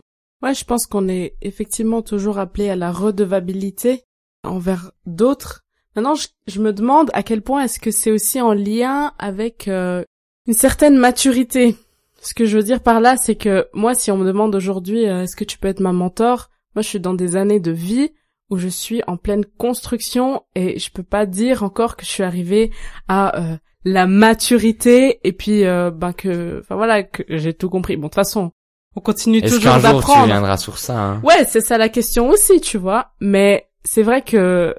[0.42, 4.04] Ouais, je pense qu'on est effectivement toujours appelé à la redevabilité
[4.44, 5.64] envers d'autres.
[5.96, 6.14] Maintenant,
[6.46, 10.04] je, me demande à quel point est-ce que c'est aussi en lien avec euh,
[10.46, 11.76] une certaine maturité.
[12.20, 15.06] ce que je veux dire par là, c'est que moi, si on me demande aujourd'hui,
[15.06, 17.72] euh, est-ce que tu peux être ma mentor, moi, je suis dans des années de
[17.72, 18.12] vie
[18.50, 22.22] où je suis en pleine construction et je peux pas dire encore que je suis
[22.22, 22.70] arrivée
[23.08, 27.96] à euh, la maturité et puis euh, ben que, enfin voilà, que j'ai tout compris.
[27.96, 28.52] Bon, de toute façon,
[28.96, 30.26] on continue toujours qu'un jour tu d'apprendre.
[30.26, 31.20] viendras sur ça hein?
[31.24, 33.12] Ouais, c'est ça la question aussi, tu vois.
[33.20, 34.74] Mais c'est vrai que,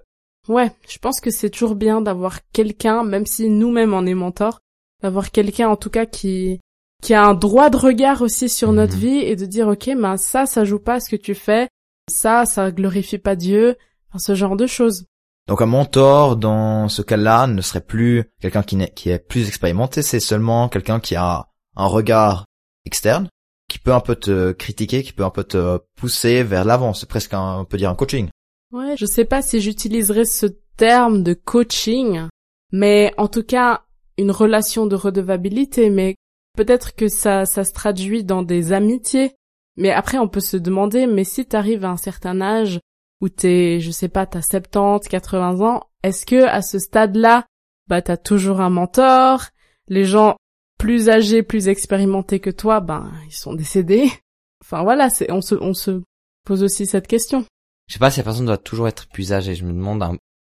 [0.48, 4.60] ouais, je pense que c'est toujours bien d'avoir quelqu'un, même si nous-mêmes on est mentors,
[5.04, 6.60] d'avoir quelqu'un en tout cas qui
[7.02, 9.00] qui a un droit de regard aussi sur notre Mhm.
[9.00, 11.70] vie et de dire ok, ben ça, ça joue pas à ce que tu fais,
[12.10, 13.78] ça, ça glorifie pas Dieu,
[14.10, 15.06] enfin, ce genre de choses.
[15.48, 20.02] Donc un mentor dans ce cas-là ne serait plus quelqu'un qui, qui est plus expérimenté,
[20.02, 22.46] c'est seulement quelqu'un qui a un regard
[22.86, 23.30] externe,
[23.68, 26.94] qui peut un peu te critiquer, qui peut un peu te pousser vers l'avant.
[26.94, 28.30] C'est presque un, on peut dire un coaching.
[28.72, 30.46] Ouais, je sais pas si j'utiliserais ce
[30.78, 32.28] terme de coaching,
[32.72, 33.84] mais en tout cas,
[34.18, 36.16] une relation de redevabilité, mais
[36.56, 39.34] peut-être que ça, ça se traduit dans des amitiés.
[39.80, 42.82] Mais après, on peut se demander, mais si t'arrives à un certain âge
[43.22, 47.46] où t'es, je sais pas, t'as 70, 80 ans, est-ce que à ce stade-là,
[47.88, 49.46] bah t'as toujours un mentor?
[49.88, 50.36] Les gens
[50.78, 54.12] plus âgés, plus expérimentés que toi, ben ils sont décédés.
[54.62, 56.02] Enfin voilà, c'est on se on se
[56.46, 57.46] pose aussi cette question.
[57.88, 59.56] Je sais pas si la personne doit toujours être plus âgée.
[59.56, 60.04] Je me demande,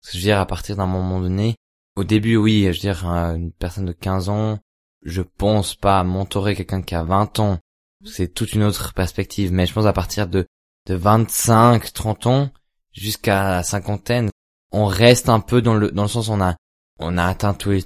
[0.05, 1.55] je veux dire, à partir d'un moment donné,
[1.95, 4.59] au début, oui, je veux dire, une personne de 15 ans,
[5.05, 7.59] je pense pas mentorer quelqu'un qui a 20 ans.
[8.05, 9.53] C'est toute une autre perspective.
[9.53, 10.47] Mais je pense à partir de,
[10.87, 12.51] de 25, 30 ans,
[12.93, 14.31] jusqu'à la cinquantaine,
[14.73, 16.57] on reste un peu dans le, dans le sens où on a,
[16.99, 17.85] on a atteint tous les,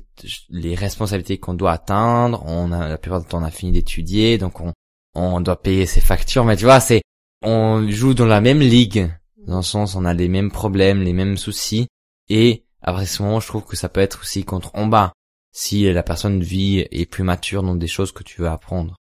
[0.51, 2.43] les responsabilités qu'on doit atteindre.
[2.47, 4.73] On a, la plupart du temps, on a fini d'étudier, donc on,
[5.15, 6.45] on doit payer ses factures.
[6.45, 7.03] Mais tu vois, c'est,
[7.43, 9.11] on joue dans la même ligue
[9.47, 11.89] dans le sens on a les mêmes problèmes, les mêmes soucis,
[12.29, 15.13] et après ce moment, je trouve que ça peut être aussi contre en bas,
[15.53, 18.97] si la personne vit et est plus mature dans des choses que tu veux apprendre.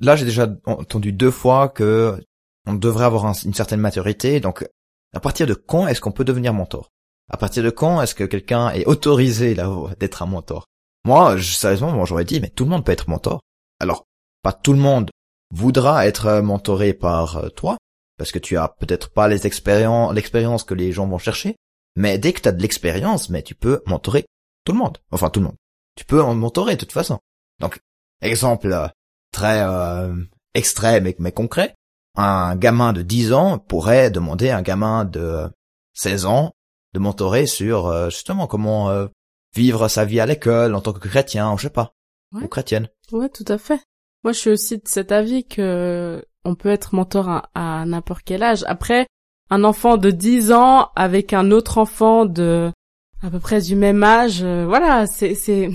[0.00, 2.18] Là, j'ai déjà entendu deux fois que
[2.66, 4.40] on devrait avoir un- une certaine maturité.
[4.40, 4.66] Donc,
[5.14, 6.88] à partir de quand est-ce qu'on peut devenir mentor?
[7.30, 10.66] À partir de quand est-ce que quelqu'un est autorisé là d'être un mentor?
[11.04, 13.40] Moi, je, sérieusement, moi j'aurais dit, mais tout le monde peut être mentor.
[13.80, 14.04] Alors,
[14.42, 15.10] pas tout le monde
[15.54, 17.76] voudra être mentoré par euh, toi,
[18.18, 21.56] parce que tu as peut-être pas les expériences, l'expérience que les gens vont chercher.
[21.96, 24.26] Mais dès que tu as de l'expérience, mais tu peux mentorer
[24.64, 24.98] tout le monde.
[25.10, 25.56] Enfin, tout le monde.
[25.96, 27.18] Tu peux en mentorer de toute façon.
[27.60, 27.80] Donc,
[28.20, 28.86] exemple euh,
[29.32, 30.14] très euh,
[30.54, 31.74] extrême mais concret.
[32.16, 35.48] Un gamin de 10 ans pourrait demander à un gamin de
[35.94, 36.52] 16 ans
[36.92, 39.06] de mentorer sur euh, justement comment euh,
[39.54, 41.92] vivre sa vie à l'école en tant que chrétien, je sais pas,
[42.32, 42.42] Ouais.
[42.44, 42.88] ou chrétienne.
[43.12, 43.80] Ouais, tout à fait.
[44.24, 48.22] Moi, je suis aussi de cet avis que on peut être mentor à, à n'importe
[48.24, 48.64] quel âge.
[48.66, 49.06] Après,
[49.50, 52.70] un enfant de 10 ans avec un autre enfant de
[53.22, 55.70] à peu près du même âge, euh, voilà, c'est c'est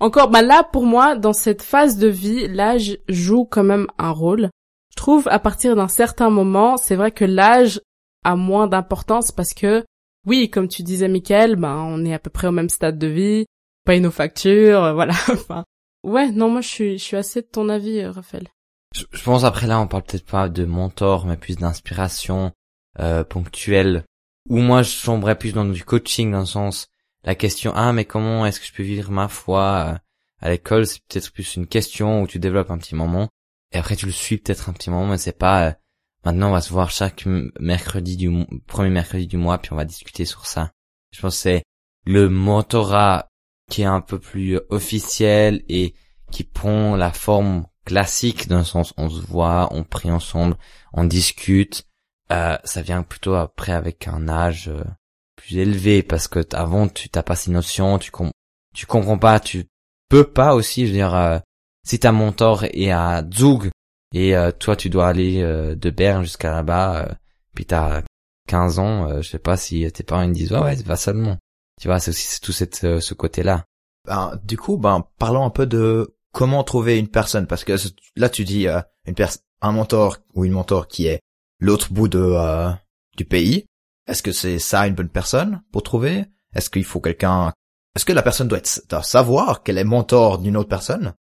[0.00, 4.10] encore bah là pour moi dans cette phase de vie, l'âge joue quand même un
[4.10, 4.50] rôle.
[4.90, 7.80] Je trouve à partir d'un certain moment, c'est vrai que l'âge
[8.24, 9.84] a moins d'importance parce que
[10.26, 13.06] oui, comme tu disais Michael, ben on est à peu près au même stade de
[13.06, 13.46] vie,
[13.84, 15.14] paye nos factures, euh, voilà.
[15.28, 15.64] Enfin,
[16.04, 18.48] Ouais, non, moi je suis, je suis assez de ton avis, euh, Raphaël.
[18.94, 22.52] Je, pense après là, on parle peut-être pas de mentor, mais plus d'inspiration
[23.00, 24.04] euh, ponctuelle.
[24.48, 26.88] Ou moi, je sombrerais plus dans du coaching dans le sens
[27.28, 29.98] la question ah mais comment est-ce que je peux vivre ma foi euh,
[30.40, 30.86] à l'école?
[30.86, 33.28] C'est peut-être plus une question où tu développes un petit moment.
[33.70, 35.72] Et après tu le suis peut-être un petit moment mais c'est pas euh,
[36.24, 37.26] maintenant on va se voir chaque
[37.60, 38.30] mercredi du
[38.66, 40.72] premier mercredi du mois puis on va discuter sur ça.
[41.12, 41.64] Je pense que c'est
[42.06, 43.28] le mentorat
[43.70, 45.94] qui est un peu plus euh, officiel et
[46.32, 48.94] qui prend la forme classique le sens.
[48.96, 50.56] On se voit on prie ensemble
[50.94, 51.84] on discute.
[52.32, 54.82] Euh, ça vient plutôt après avec un âge euh,
[55.38, 58.10] plus élevé parce que avant tu t'as pas ces notions, tu
[58.74, 59.66] tu comprends pas, tu
[60.08, 61.38] peux pas aussi, je veux dire, euh,
[61.84, 63.70] si ta mentor est à Zug
[64.12, 67.14] et euh, toi tu dois aller euh, de Berne jusqu'à là-bas, euh,
[67.54, 68.02] puis t'as
[68.48, 71.38] 15 ans, euh, je sais pas si tes parents ils disent ouais ouais va seulement,
[71.80, 73.64] tu vois, c'est aussi tout cette, euh, ce côté-là.
[74.06, 77.74] Ben, du coup, ben, parlons un peu de comment trouver une personne, parce que
[78.16, 78.66] là, tu dis
[79.06, 81.20] une personne, un mentor ou une mentor qui est
[81.60, 82.72] l'autre bout de
[83.16, 83.66] du pays.
[84.08, 86.24] Est-ce que c'est ça une bonne personne pour trouver?
[86.54, 87.52] Est-ce qu'il faut quelqu'un?
[87.94, 91.14] Est-ce que la personne doit, être, doit savoir qu'elle est mentor d'une autre personne?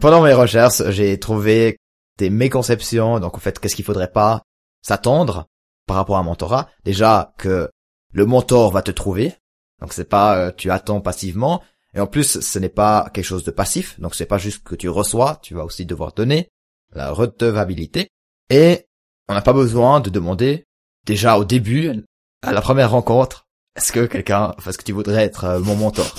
[0.00, 1.78] Pendant mes recherches, j'ai trouvé
[2.18, 3.20] des méconceptions.
[3.20, 4.42] Donc, en fait, qu'est-ce qu'il faudrait pas
[4.82, 5.46] s'attendre
[5.86, 6.68] par rapport à un mentorat?
[6.84, 7.70] Déjà que
[8.12, 9.34] le mentor va te trouver.
[9.80, 11.62] Donc, c'est pas euh, tu attends passivement.
[11.94, 14.74] Et en plus, ce n'est pas quelque chose de passif, donc c'est pas juste que
[14.74, 16.50] tu reçois, tu vas aussi devoir donner
[16.92, 18.10] la redevabilité.
[18.50, 18.84] Et
[19.30, 20.66] on n'a pas besoin de demander
[21.06, 22.04] déjà au début,
[22.46, 25.76] à la première rencontre, est-ce que quelqu'un, enfin, est-ce que tu voudrais être euh, mon
[25.76, 26.14] mentor?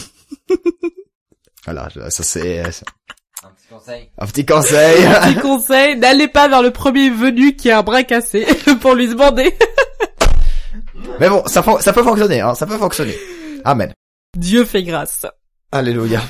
[1.66, 2.70] Voilà, je- ça c'est, Un
[3.50, 4.10] petit conseil.
[4.18, 5.04] Un petit conseil.
[5.04, 8.46] Petit conseil, n'allez pas vers le premier venu qui a un bras cassé
[8.82, 9.54] pour lui demander.
[11.20, 13.16] Mais bon, ça, ça peut fonctionner, hein, ça peut fonctionner.
[13.66, 13.94] Amen.
[14.38, 15.26] Dieu fait grâce.
[15.72, 16.22] Alléluia.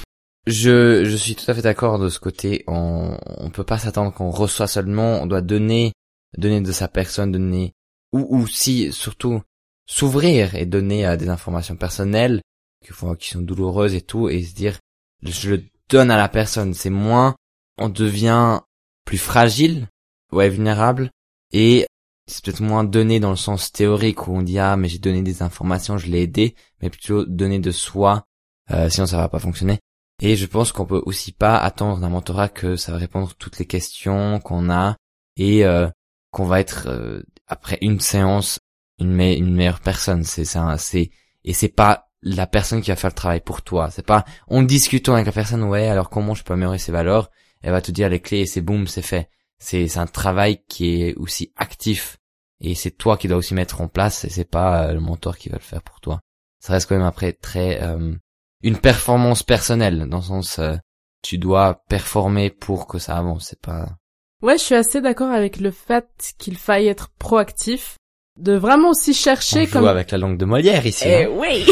[0.47, 2.63] Je, je suis tout à fait d'accord de ce côté.
[2.67, 5.21] On, on peut pas s'attendre qu'on reçoit seulement.
[5.21, 5.91] On doit donner,
[6.37, 7.73] donner de sa personne, donner,
[8.11, 9.41] ou, ou si, surtout,
[9.87, 12.41] s'ouvrir et donner euh, des informations personnelles
[12.85, 12.93] qui,
[13.29, 14.77] sont douloureuses et tout, et se dire,
[15.23, 16.73] je le donne à la personne.
[16.73, 17.35] C'est moins,
[17.77, 18.61] on devient
[19.05, 19.87] plus fragile,
[20.31, 21.09] ouais, vulnérable,
[21.51, 21.87] et
[22.27, 25.21] c'est peut-être moins donné dans le sens théorique où on dit, ah, mais j'ai donné
[25.21, 28.25] des informations, je l'ai aidé, mais plutôt donner de soi,
[28.71, 29.79] euh, sinon ça va pas fonctionner.
[30.21, 33.33] Et je pense qu'on peut aussi pas attendre d'un mentorat que ça va répondre à
[33.37, 34.97] toutes les questions qu'on a
[35.37, 35.87] et euh,
[36.31, 38.59] qu'on va être euh, après une séance
[38.99, 40.23] une, une meilleure personne.
[40.23, 41.11] C'est ça, c'est
[41.43, 43.89] et c'est pas la personne qui va faire le travail pour toi.
[43.91, 47.29] C'est pas en discutant avec la personne ouais alors comment je peux améliorer ses valeurs.
[47.61, 49.29] Elle va te dire les clés et c'est boum c'est fait.
[49.59, 52.17] C'est c'est un travail qui est aussi actif
[52.59, 55.37] et c'est toi qui dois aussi mettre en place et c'est pas euh, le mentor
[55.37, 56.21] qui va le faire pour toi.
[56.59, 58.15] Ça reste quand même après très euh,
[58.61, 60.75] une performance personnelle dans le sens euh,
[61.21, 63.97] tu dois performer pour que ça avance c'est pas
[64.43, 67.97] Ouais, je suis assez d'accord avec le fait qu'il faille être proactif,
[68.37, 71.29] de vraiment aussi on chercher joue comme avec la langue de Molière ici Eh hein.
[71.35, 71.65] oui.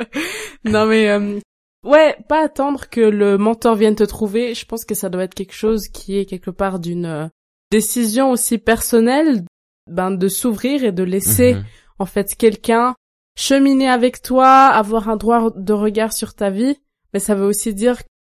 [0.64, 1.38] non mais euh,
[1.86, 4.54] ouais, pas attendre que le mentor vienne te trouver.
[4.54, 7.26] Je pense que ça doit être quelque chose qui est quelque part d'une euh,
[7.70, 9.44] décision aussi personnelle,
[9.90, 11.64] ben de s'ouvrir et de laisser Mhm.
[11.98, 12.94] en fait quelqu'un
[13.38, 16.76] cheminer avec toi, avoir un droit de regard sur ta vie.
[17.14, 17.96] Mais ça veut aussi dire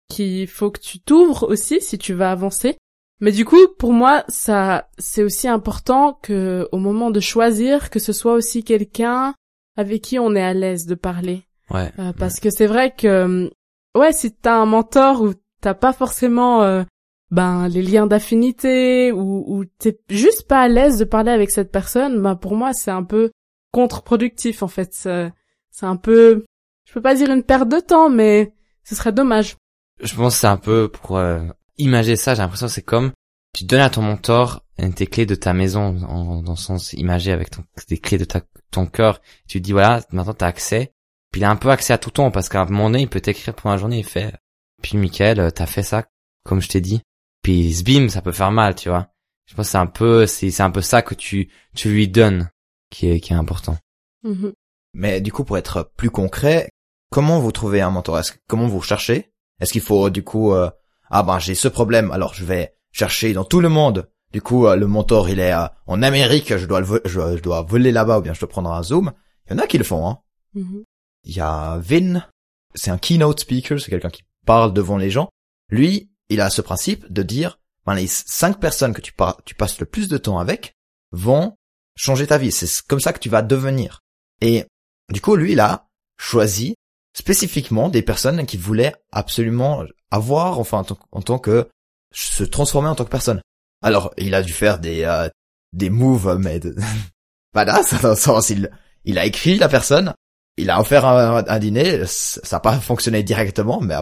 [0.09, 2.77] qu'il faut que tu t'ouvres aussi si tu vas avancer.
[3.19, 7.99] Mais du coup, pour moi, ça, c'est aussi important que, au moment de choisir, que
[7.99, 9.33] ce soit aussi quelqu'un
[9.77, 11.43] avec qui on est à l'aise de parler.
[11.69, 13.49] ouais Euh, parce que c'est vrai que, euh,
[13.95, 16.83] ouais, si t'as un mentor où t'as pas forcément, euh,
[17.31, 21.71] ben, les liens d'affinité, ou, ou t'es juste pas à l'aise de parler avec cette
[21.71, 23.31] personne, ben, pour moi, c'est un peu
[23.71, 24.93] contre-productif, en fait.
[24.93, 26.43] C'est un peu,
[26.85, 29.55] je peux pas dire une perte de temps, mais ce serait dommage.
[30.01, 31.39] je pense que c'est un peu pour euh,
[31.77, 33.11] imager ça j'ai l'impression que c'est comme
[33.53, 34.63] tu donnes à ton mentor
[34.95, 38.25] tes clés de ta maison en, dans le sens imagé avec ton, des clés de
[38.25, 39.21] ta, ton cœur.
[39.47, 40.91] Tu te dis voilà maintenant t'as accès.
[41.31, 43.09] Puis il a un peu accès à tout ton parce qu'à un moment donné il
[43.09, 44.33] peut t'écrire pour la journée il fait
[44.81, 46.05] puis Michael euh, t'as fait ça
[46.43, 47.01] comme je t'ai dit.
[47.43, 49.07] Puis bim ça peut faire mal tu vois.
[49.45, 52.07] Je pense que c'est un peu c'est c'est un peu ça que tu tu lui
[52.07, 52.49] donnes
[52.89, 53.77] qui est qui est important.
[54.23, 54.53] Mhm.
[54.95, 56.69] Mais du coup, pour être plus concret,
[57.09, 58.19] comment vous trouvez un mentor?
[58.19, 60.69] Est-ce que- Comment vous cherchez Est-ce qu'il faut du coup euh,
[61.13, 64.09] ah ben j'ai ce problème, alors je vais chercher dans tout le monde.
[64.31, 67.41] Du coup, euh, le mentor il est euh, en Amérique, je dois le je, je
[67.41, 69.13] dois voler là-bas ou bien je dois prendre un zoom.
[69.45, 70.07] Il y en a qui le font.
[70.07, 70.19] Hein.
[70.55, 70.83] Mhm.
[71.25, 72.27] Il y a Vin,
[72.75, 75.29] c'est un keynote speaker, c'est quelqu'un qui parle devant les gens.
[75.69, 79.55] Lui, il a ce principe de dire, ben, les cinq personnes que tu, par- tu
[79.55, 80.73] passes le plus de temps avec
[81.11, 81.55] vont
[81.95, 82.51] changer ta vie.
[82.51, 84.01] C'est comme ça que tu vas devenir.
[84.41, 84.65] Et
[85.11, 86.75] du coup, lui, il a choisi
[87.13, 91.69] spécifiquement des personnes qui voulaient absolument avoir, enfin, en tant, que
[92.11, 93.41] se transformer en tant que personne.
[93.81, 95.29] Alors, il a dû faire des euh,
[95.73, 96.75] des moves, mais de...
[97.53, 98.69] badass dans le sens, il
[99.05, 100.13] il a écrit la personne,
[100.57, 103.95] il a offert un, un dîner, ça n'a pas fonctionné directement, mais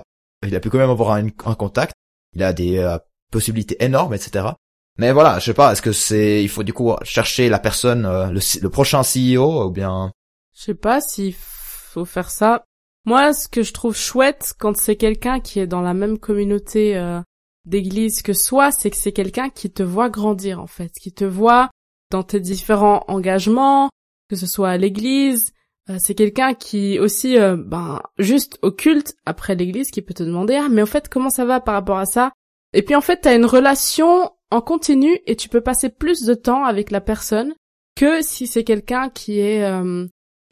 [0.45, 1.93] il a pu quand même avoir un, un contact.
[2.33, 2.97] Il a des euh,
[3.31, 4.49] possibilités énormes, etc.
[4.97, 8.05] Mais voilà, je sais pas, est-ce que c'est, il faut du coup chercher la personne,
[8.05, 10.11] euh, le, le prochain CEO ou bien
[10.55, 12.63] Je sais pas s'il faut faire ça.
[13.05, 16.95] Moi, ce que je trouve chouette quand c'est quelqu'un qui est dans la même communauté
[16.95, 17.19] euh,
[17.65, 21.25] d'église que soi, c'est que c'est quelqu'un qui te voit grandir en fait, qui te
[21.25, 21.69] voit
[22.11, 23.89] dans tes différents engagements,
[24.29, 25.53] que ce soit à l'église.
[25.89, 30.23] Euh, c'est quelqu'un qui aussi, euh, ben, juste au culte après l'église, qui peut te
[30.23, 32.33] demander ah mais en fait comment ça va par rapport à ça?
[32.73, 36.33] Et puis en fait t'as une relation en continu et tu peux passer plus de
[36.33, 37.53] temps avec la personne
[37.95, 40.05] que si c'est quelqu'un qui est euh,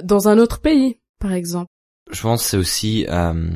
[0.03, 1.69] dans un autre pays, par exemple.
[2.09, 3.49] Je pense c'est aussi euh,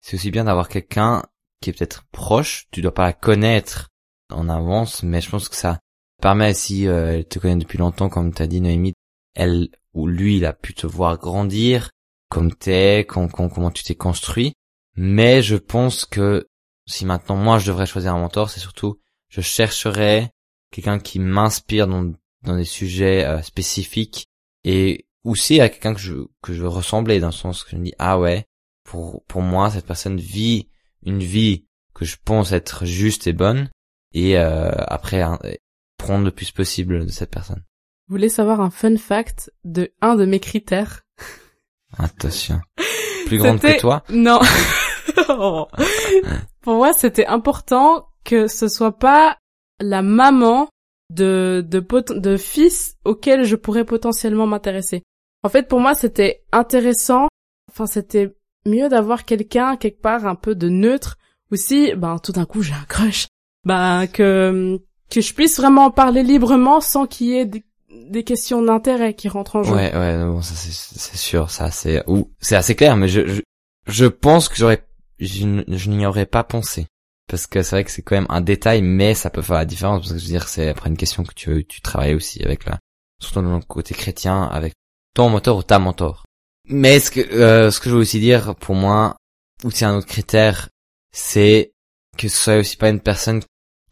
[0.00, 1.22] c'est aussi bien d'avoir quelqu'un
[1.60, 2.66] qui est peut-être proche.
[2.70, 3.88] Tu dois pas la connaître
[4.30, 5.80] en avance mais je pense que ça
[6.20, 8.94] permet si euh, elle te connaît depuis longtemps comme t'as dit Noémie
[9.34, 11.90] elle ou lui il a pu te voir grandir
[12.28, 14.52] comme t'es com- com- comment tu t'es construit.
[14.96, 16.46] Mais je pense que
[16.86, 20.30] si maintenant moi je devrais choisir un mentor c'est surtout je chercherais
[20.70, 24.28] quelqu'un qui m'inspire dans dans des sujets euh, spécifiques
[24.64, 27.76] et aussi à quelqu'un que je que je veux ressembler dans le sens que je
[27.76, 28.46] me dis ah ouais
[28.84, 30.68] pour pour moi cette personne vit
[31.04, 33.68] une vie que je pense être juste et bonne
[34.12, 35.38] et euh, après hein,
[35.98, 37.62] prendre le plus possible de cette personne
[38.08, 41.02] Vous voulez savoir un fun fact de un de mes critères
[41.98, 42.60] attention
[43.26, 44.02] plus grande que toi?
[44.10, 44.40] Non.
[45.28, 45.66] Oh.
[46.62, 49.38] pour moi, c'était important que ce soit pas
[49.80, 50.68] la maman
[51.10, 51.84] de de,
[52.18, 55.02] de fils auquel je pourrais potentiellement m'intéresser.
[55.42, 57.28] En fait, pour moi, c'était intéressant.
[57.70, 58.34] Enfin, c'était
[58.64, 61.18] mieux d'avoir quelqu'un quelque part un peu de neutre.
[61.52, 63.28] Aussi, ben tout d'un coup, j'ai un crush.
[63.64, 64.80] Ben que
[65.10, 69.56] que je puisse vraiment parler librement sans qu'il y ait des, questions d'intérêt qui rentrent
[69.56, 69.72] en jeu.
[69.72, 73.42] Ouais, ouais, bon, ça c'est sûr, ça c'est ou c'est assez clair, mais je je,
[73.86, 74.84] je pense que j'aurais
[75.18, 76.86] je, je n'y aurais pas pensé
[77.28, 79.64] parce que c'est vrai que c'est quand même un détail, mais ça peut faire la
[79.64, 82.42] différence parce que je veux dire c'est après une question que tu tu travailles aussi
[82.42, 82.78] avec la
[83.20, 84.74] surtout dans le côté chrétien avec
[85.16, 86.24] ton mentor ou ta mentor.
[86.68, 89.16] Mais ce que euh, ce que je veux aussi dire pour moi
[89.64, 90.68] ou c'est un autre critère,
[91.10, 91.72] c'est
[92.18, 93.42] que ce soit aussi pas une personne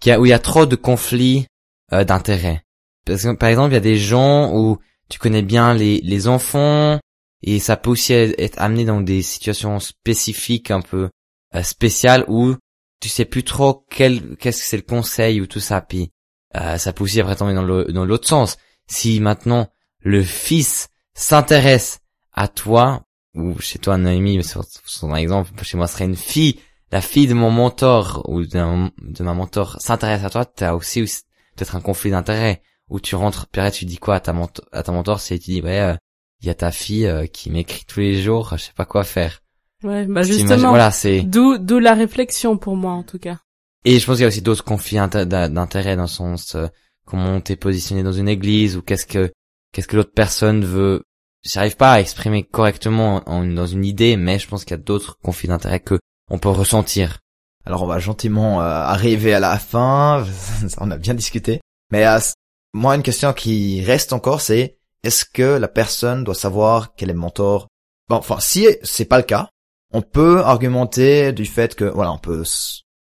[0.00, 1.46] qui a où il y a trop de conflits
[1.92, 2.62] euh, d'intérêts.
[3.06, 6.28] Parce que par exemple il y a des gens où tu connais bien les les
[6.28, 7.00] enfants
[7.42, 11.08] et ça peut aussi être amené dans des situations spécifiques un peu
[11.54, 12.54] euh, spéciales où
[13.00, 16.10] tu sais plus trop quel qu'est-ce que c'est le conseil ou tout ça puis
[16.56, 18.58] euh, ça peut aussi après tomber dans l'autre sens
[18.88, 19.70] si maintenant
[20.00, 22.00] le fils s'intéresse
[22.32, 23.04] à toi
[23.34, 26.60] ou chez toi Noémie mais sur son exemple chez moi ce serait une fille
[26.92, 31.02] la fille de mon mentor ou de, ma mentor s'intéresse à toi t'as aussi,
[31.56, 34.82] peut-être un conflit d'intérêt où tu rentres puis tu dis quoi à ta mentor à
[34.82, 35.94] ta mentor c'est tu dis ouais euh,
[36.40, 39.04] il y a ta fille euh, qui m'écrit tous les jours je sais pas quoi
[39.04, 39.40] faire
[39.84, 40.70] Ouais, bah justement.
[40.70, 41.20] Voilà, c'est.
[41.22, 43.38] D'où, d'où la réflexion pour moi en tout cas.
[43.84, 46.66] Et je pense qu'il y a aussi d'autres conflits d'intérêt dans le sens euh,
[47.04, 49.30] comment t'es positionné dans une église ou qu'est-ce que
[49.74, 51.02] qu'est-ce que l'autre personne veut.
[51.42, 55.18] J'arrive pas à exprimer correctement dans une idée, mais je pense qu'il y a d'autres
[55.22, 55.98] conflits d'intérêt que
[56.30, 57.18] on peut ressentir.
[57.66, 60.24] Alors on va gentiment euh, arriver à la fin.
[60.78, 61.60] on a bien discuté,
[61.90, 62.18] mais euh,
[62.72, 67.14] moi une question qui reste encore, c'est est-ce que la personne doit savoir qu'elle est
[67.14, 67.68] mentor?
[68.08, 69.50] Bon, enfin si c'est pas le cas,
[69.92, 72.44] on peut argumenter du fait que voilà, on peut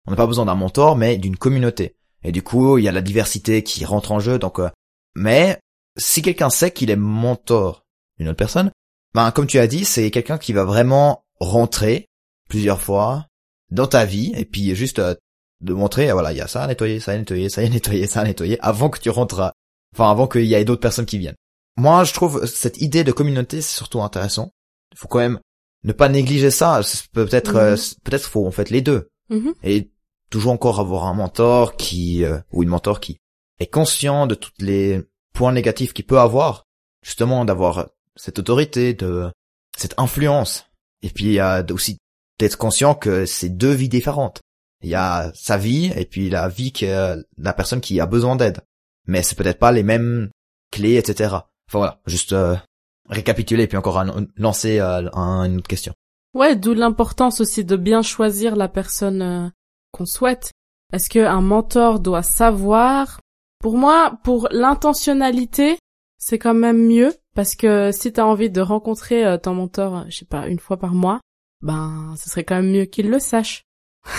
[0.06, 1.96] on n'a pas besoin d'un mentor mais d'une communauté.
[2.24, 4.70] Et du coup, il y a la diversité qui rentre en jeu donc euh,
[5.16, 5.60] mais
[5.98, 7.86] si quelqu'un sait qu'il est mentor
[8.18, 8.72] d'une autre personne,
[9.14, 12.08] ben comme tu as dit, c'est quelqu'un qui va vraiment rentrer
[12.50, 13.28] plusieurs fois
[13.72, 15.16] dans ta vie et puis juste euh,
[15.62, 18.08] de montrer voilà, il y a ça à nettoyer, ça à nettoyer, ça à nettoyer,
[18.08, 19.52] ça à nettoyer avant que tu rentres
[19.94, 21.36] enfin avant qu'il y ait d'autres personnes qui viennent.
[21.78, 24.52] Moi, je trouve cette idée de communauté c'est surtout intéressant.
[24.94, 25.40] Il faut quand même
[25.84, 26.82] ne pas négliger ça.
[27.14, 27.82] Peut-être, euh, mhm.
[28.04, 29.10] peut-être faut en fait les deux.
[29.30, 29.54] Mhm.
[29.64, 29.92] Et
[30.30, 33.18] toujours encore avoir un mentor qui euh, ou une mentor qui
[33.60, 35.04] est conscient de tous les
[35.38, 36.66] points négatifs qu'il peut avoir,
[37.06, 39.32] justement d'avoir cette autorité, de
[39.78, 40.66] cette influence.
[41.04, 42.00] Et puis il y a aussi
[42.40, 44.42] d'être conscient que c'est deux vies différentes.
[44.82, 48.36] Il y a sa vie et puis la vie que la personne qui a besoin
[48.36, 48.62] d'aide.
[49.06, 50.32] Mais c'est peut-être pas les mêmes
[50.72, 51.36] clés, etc.
[51.70, 52.56] Enfin voilà, juste euh,
[53.08, 54.04] récapituler puis encore
[54.38, 55.94] lancer euh, une autre question.
[56.34, 59.48] Ouais, d'où l'importance aussi de bien choisir la personne euh,
[59.92, 60.52] qu'on souhaite.
[60.94, 63.20] Est-ce qu'un mentor doit savoir
[63.60, 65.78] Pour moi, pour l'intentionnalité,
[66.18, 70.18] c'est quand même mieux parce que si t'as envie de rencontrer euh, ton mentor, je
[70.18, 71.20] sais pas, une fois par mois,
[71.62, 73.64] ben, ce serait quand même mieux qu'il le sache.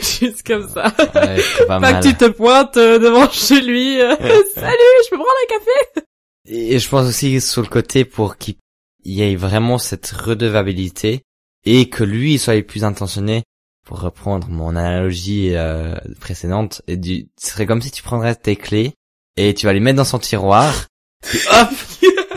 [0.00, 0.92] Juste comme ça.
[1.14, 3.98] Ouais, pas, pas que tu te pointes devant chez lui.
[4.54, 6.06] Salut, je peux prendre un café?
[6.46, 8.56] Et je pense aussi sur le côté pour qu'il
[9.04, 11.22] y ait vraiment cette redevabilité
[11.64, 13.44] et que lui soit plus intentionné
[13.84, 18.56] pour reprendre mon analogie euh, précédente et du ce serait comme si tu prendrais tes
[18.56, 18.94] clés
[19.36, 20.86] et tu vas les mettre dans son tiroir
[21.22, 21.68] puis hop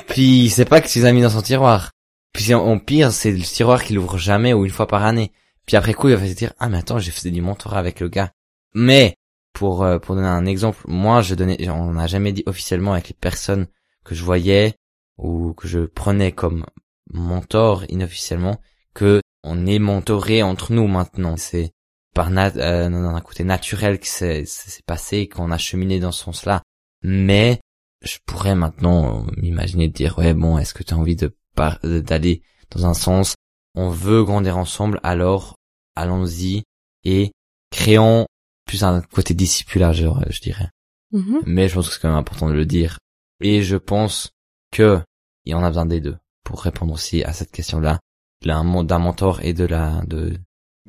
[0.07, 1.91] puis il sait pas que tu les as mis dans son tiroir.
[2.33, 5.31] Puis en pire c'est le tiroir qu'il ouvre jamais ou une fois par année.
[5.65, 7.99] Puis après coup il va se dire ah mais attends j'ai fait du mentorat avec
[7.99, 8.31] le gars.
[8.73, 9.15] Mais
[9.53, 13.09] pour euh, pour donner un exemple moi je donnais on n'a jamais dit officiellement avec
[13.09, 13.67] les personnes
[14.03, 14.75] que je voyais
[15.17, 16.65] ou que je prenais comme
[17.11, 18.59] mentor inofficiellement
[18.93, 21.37] que on est mentoré entre nous maintenant.
[21.37, 21.71] C'est
[22.13, 24.45] par nat euh, un côté naturel que c'est
[24.85, 26.63] passé qu'on a cheminé dans ce sens-là.
[27.03, 27.61] Mais
[28.03, 31.35] je pourrais maintenant m'imaginer de dire ouais bon est-ce que tu as envie de
[31.83, 32.41] d'aller
[32.71, 33.35] dans un sens?
[33.75, 35.55] On veut grandir ensemble alors
[35.95, 36.63] allons-y
[37.03, 37.31] et
[37.71, 38.25] créons
[38.65, 40.69] plus un côté discipulaire je, je dirais.
[41.13, 41.41] Mm-hmm.
[41.45, 42.99] Mais je pense que c'est quand même important de le dire
[43.41, 44.31] et je pense
[44.71, 44.99] que
[45.45, 47.99] il y en a besoin des deux pour répondre aussi à cette question-là,
[48.41, 50.37] d'un mentor et de la de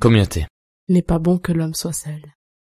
[0.00, 0.46] communauté.
[0.88, 2.22] Il n'est pas bon que l'homme soit seul.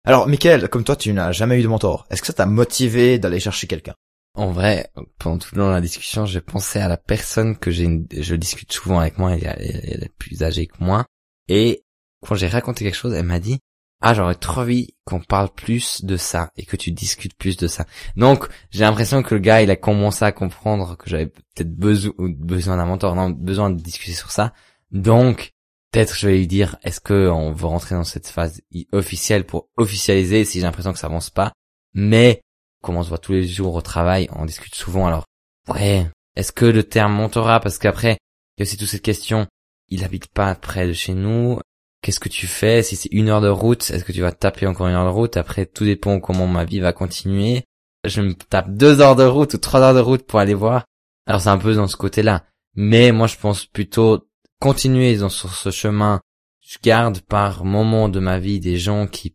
[0.06, 2.08] Alors, Michael, comme toi, tu n'as jamais eu de mentor.
[2.10, 3.96] Est-ce que ça t'a motivé d'aller chercher quelqu'un?
[4.36, 7.72] En vrai, pendant tout le long de la discussion, j'ai pensé à la personne que
[7.72, 11.06] j'ai, je discute souvent avec moi, elle est plus âgée que moi,
[11.48, 11.84] et
[12.26, 13.60] quand j'ai raconté quelque chose, elle m'a dit,
[14.02, 17.68] ah j'aurais trop envie qu'on parle plus de ça et que tu discutes plus de
[17.68, 17.86] ça.
[18.16, 22.14] Donc j'ai l'impression que le gars il a commencé à comprendre que j'avais peut-être besoin
[22.18, 24.54] besoin d'un mentor, non besoin de discuter sur ça.
[24.92, 25.52] Donc
[25.92, 28.62] peut-être je vais lui dire est-ce que on veut rentrer dans cette phase
[28.92, 31.54] officielle pour officialiser si j'ai l'impression que ça avance pas?
[31.94, 32.42] Mais
[32.82, 35.26] comme on se voit tous les jours au travail on discute souvent alors
[35.68, 38.18] ouais est-ce que le terme mentorat parce qu'après
[38.58, 39.48] il y a aussi toute cette question
[39.90, 41.60] il habite pas près de chez nous
[42.02, 42.82] qu'est-ce que tu fais?
[42.84, 45.10] Si c'est une heure de route est-ce que tu vas taper encore une heure de
[45.10, 45.38] route?
[45.38, 47.66] Après tout dépend comment ma vie va continuer.
[48.06, 50.86] Je me tape deux heures de route ou trois heures de route pour aller voir.
[51.28, 54.29] Alors c'est un peu dans ce côté là mais moi je pense plutôt
[54.60, 56.22] continuer dans, sur ce chemin,
[56.62, 59.34] je garde par moment de ma vie des gens qui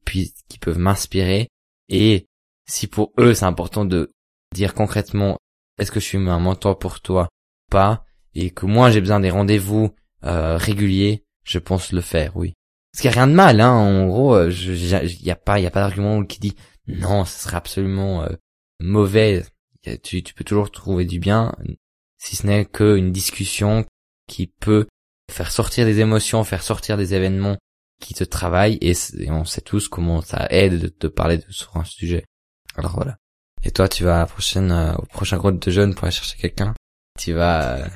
[0.48, 1.48] qui peuvent m'inspirer.
[1.88, 2.26] Et
[2.66, 4.12] si pour eux c'est important de
[4.54, 5.38] dire concrètement
[5.78, 7.28] est-ce que je suis un mentor pour toi
[7.70, 8.04] pas
[8.34, 9.94] et que moi j'ai besoin des rendez-vous
[10.24, 12.54] euh, réguliers, je pense le faire, oui.
[12.92, 13.72] Parce qu'il n'y a rien de mal, hein.
[13.72, 16.54] En gros, il euh, y a pas, il a pas d'argument qui dit
[16.86, 18.30] non, ce serait absolument euh,
[18.80, 19.44] mauvais.
[20.02, 21.54] Tu, tu peux toujours trouver du bien,
[22.16, 23.84] si ce n'est qu'une discussion
[24.26, 24.86] qui peut
[25.30, 27.56] faire sortir des émotions, faire sortir des événements
[28.00, 28.94] qui te travaillent et,
[29.30, 32.24] on sait tous comment ça aide de te parler de, sur un sujet.
[32.76, 33.16] Alors voilà.
[33.62, 36.12] Et toi, tu vas à la prochaine, euh, au prochain groupe de jeunes pour aller
[36.12, 36.74] chercher quelqu'un.
[37.18, 37.86] Tu vas, euh,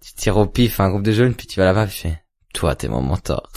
[0.00, 2.74] tu tires au pif un groupe de jeunes, puis tu vas là-bas, tu fais, toi,
[2.74, 3.52] t'es mon mentor.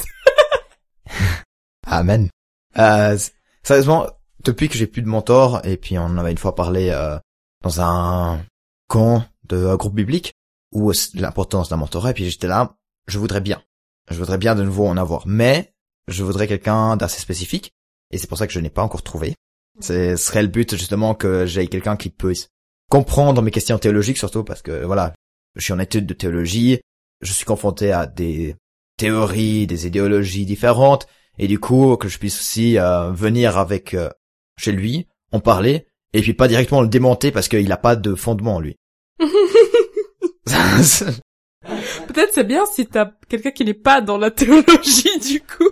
[1.88, 2.30] Amen.
[2.78, 3.18] Euh,
[3.64, 4.08] sérieusement,
[4.44, 7.18] depuis que j'ai plus de mentor, et puis on en avait une fois parlé euh,
[7.64, 8.46] dans un
[8.88, 10.34] camp de groupe biblique,
[10.72, 12.76] où l'importance d'un mentorat, et puis j'étais là,
[13.08, 13.62] je voudrais bien.
[14.10, 15.26] Je voudrais bien de nouveau en avoir.
[15.28, 15.74] Mais,
[16.08, 17.74] je voudrais quelqu'un d'assez spécifique.
[18.12, 19.36] Et c'est pour ça que je n'ai pas encore trouvé.
[19.82, 22.50] Ce serait le but, justement, que j'aille quelqu'un qui puisse
[22.90, 25.14] comprendre mes questions théologiques, surtout parce que, voilà,
[25.56, 26.80] je suis en étude de théologie.
[27.22, 28.56] Je suis confronté à des
[28.98, 31.08] théories, des idéologies différentes.
[31.38, 34.10] Et du coup, que je puisse aussi euh, venir avec euh,
[34.58, 38.16] chez lui, en parler, et puis pas directement le démonter parce qu'il n'a pas de
[38.16, 38.78] fondement, lui.
[42.16, 45.70] Peut-être c'est bien si t'as quelqu'un qui n'est pas dans la théologie du coup.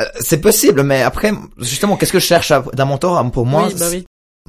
[0.00, 3.74] Euh, c'est possible, mais après, justement, qu'est-ce que je cherche d'un mentor Pour moi, oui,
[3.78, 4.06] bah oui.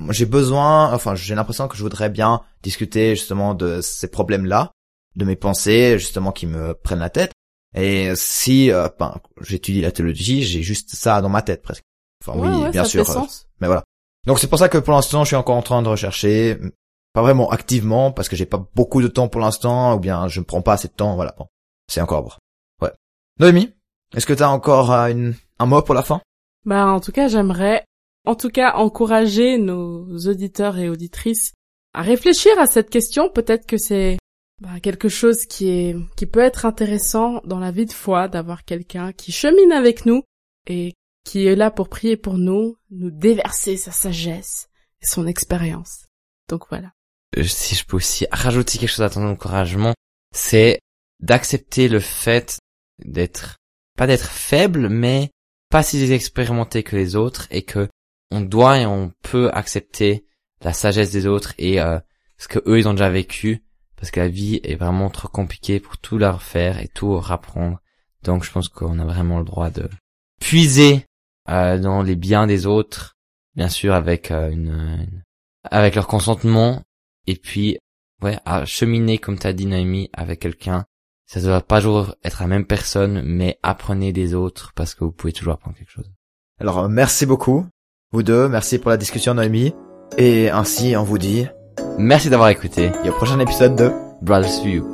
[0.09, 4.71] j'ai besoin, enfin, j'ai l'impression que je voudrais bien discuter justement de ces problèmes-là,
[5.15, 7.31] de mes pensées, justement, qui me prennent la tête.
[7.75, 11.83] Et si, euh, ben, j'étudie la théologie, j'ai juste ça dans ma tête presque.
[12.25, 13.07] Enfin, oui, bien sûr.
[13.07, 13.21] Euh,
[13.59, 13.83] mais voilà.
[14.25, 16.57] Donc c'est pour ça que pour l'instant, je suis encore en train de rechercher
[17.15, 20.41] pas vraiment activement parce que j'ai pas beaucoup de temps pour l'instant ou bien je
[20.41, 21.47] ne prends pas assez de temps voilà bon
[21.87, 22.39] c'est encore
[22.81, 22.91] ouais.
[23.39, 23.73] Noémie
[24.15, 26.21] est-ce que t'as encore euh, un mot pour la fin?
[26.65, 27.85] Bah en tout cas j'aimerais
[28.25, 31.53] en tout cas encourager nos auditeurs et auditrices
[31.93, 33.29] à réfléchir à cette question.
[33.29, 34.17] Peut-être que c'est
[34.61, 38.65] bah, quelque chose qui est qui peut être intéressant dans la vie de foi d'avoir
[38.65, 40.23] quelqu'un qui chemine avec nous
[40.67, 40.93] et
[41.23, 44.67] qui est là pour prier pour nous nous déverser sa sagesse
[45.01, 46.07] et son expérience.
[46.49, 46.94] Donc voilà
[47.43, 49.93] si je peux aussi rajouter quelque chose à ton encouragement,
[50.33, 50.79] c'est
[51.19, 52.59] d'accepter le fait
[53.03, 53.57] d'être,
[53.97, 55.31] pas d'être faible, mais
[55.69, 57.89] pas si expérimenté que les autres et que
[58.31, 60.25] on doit et on peut accepter
[60.61, 61.99] la sagesse des autres et euh,
[62.37, 63.63] ce que eux ils ont déjà vécu
[63.95, 67.79] parce que la vie est vraiment trop compliquée pour tout leur faire et tout apprendre.
[68.23, 69.89] Donc je pense qu'on a vraiment le droit de
[70.39, 71.05] puiser
[71.49, 73.15] euh, dans les biens des autres,
[73.55, 75.07] bien sûr avec une,
[75.63, 76.83] avec leur consentement
[77.27, 77.77] et puis
[78.21, 80.85] ouais à cheminer comme t'as dit Naomi avec quelqu'un.
[81.27, 85.03] Ça ne doit pas toujours être la même personne mais apprenez des autres parce que
[85.03, 86.11] vous pouvez toujours apprendre quelque chose.
[86.59, 87.65] Alors merci beaucoup
[88.11, 88.47] vous deux.
[88.47, 89.73] Merci pour la discussion Naomi.
[90.17, 91.47] Et ainsi on vous dit
[91.97, 92.91] merci d'avoir écouté.
[93.03, 94.85] Et au prochain épisode de Brothers View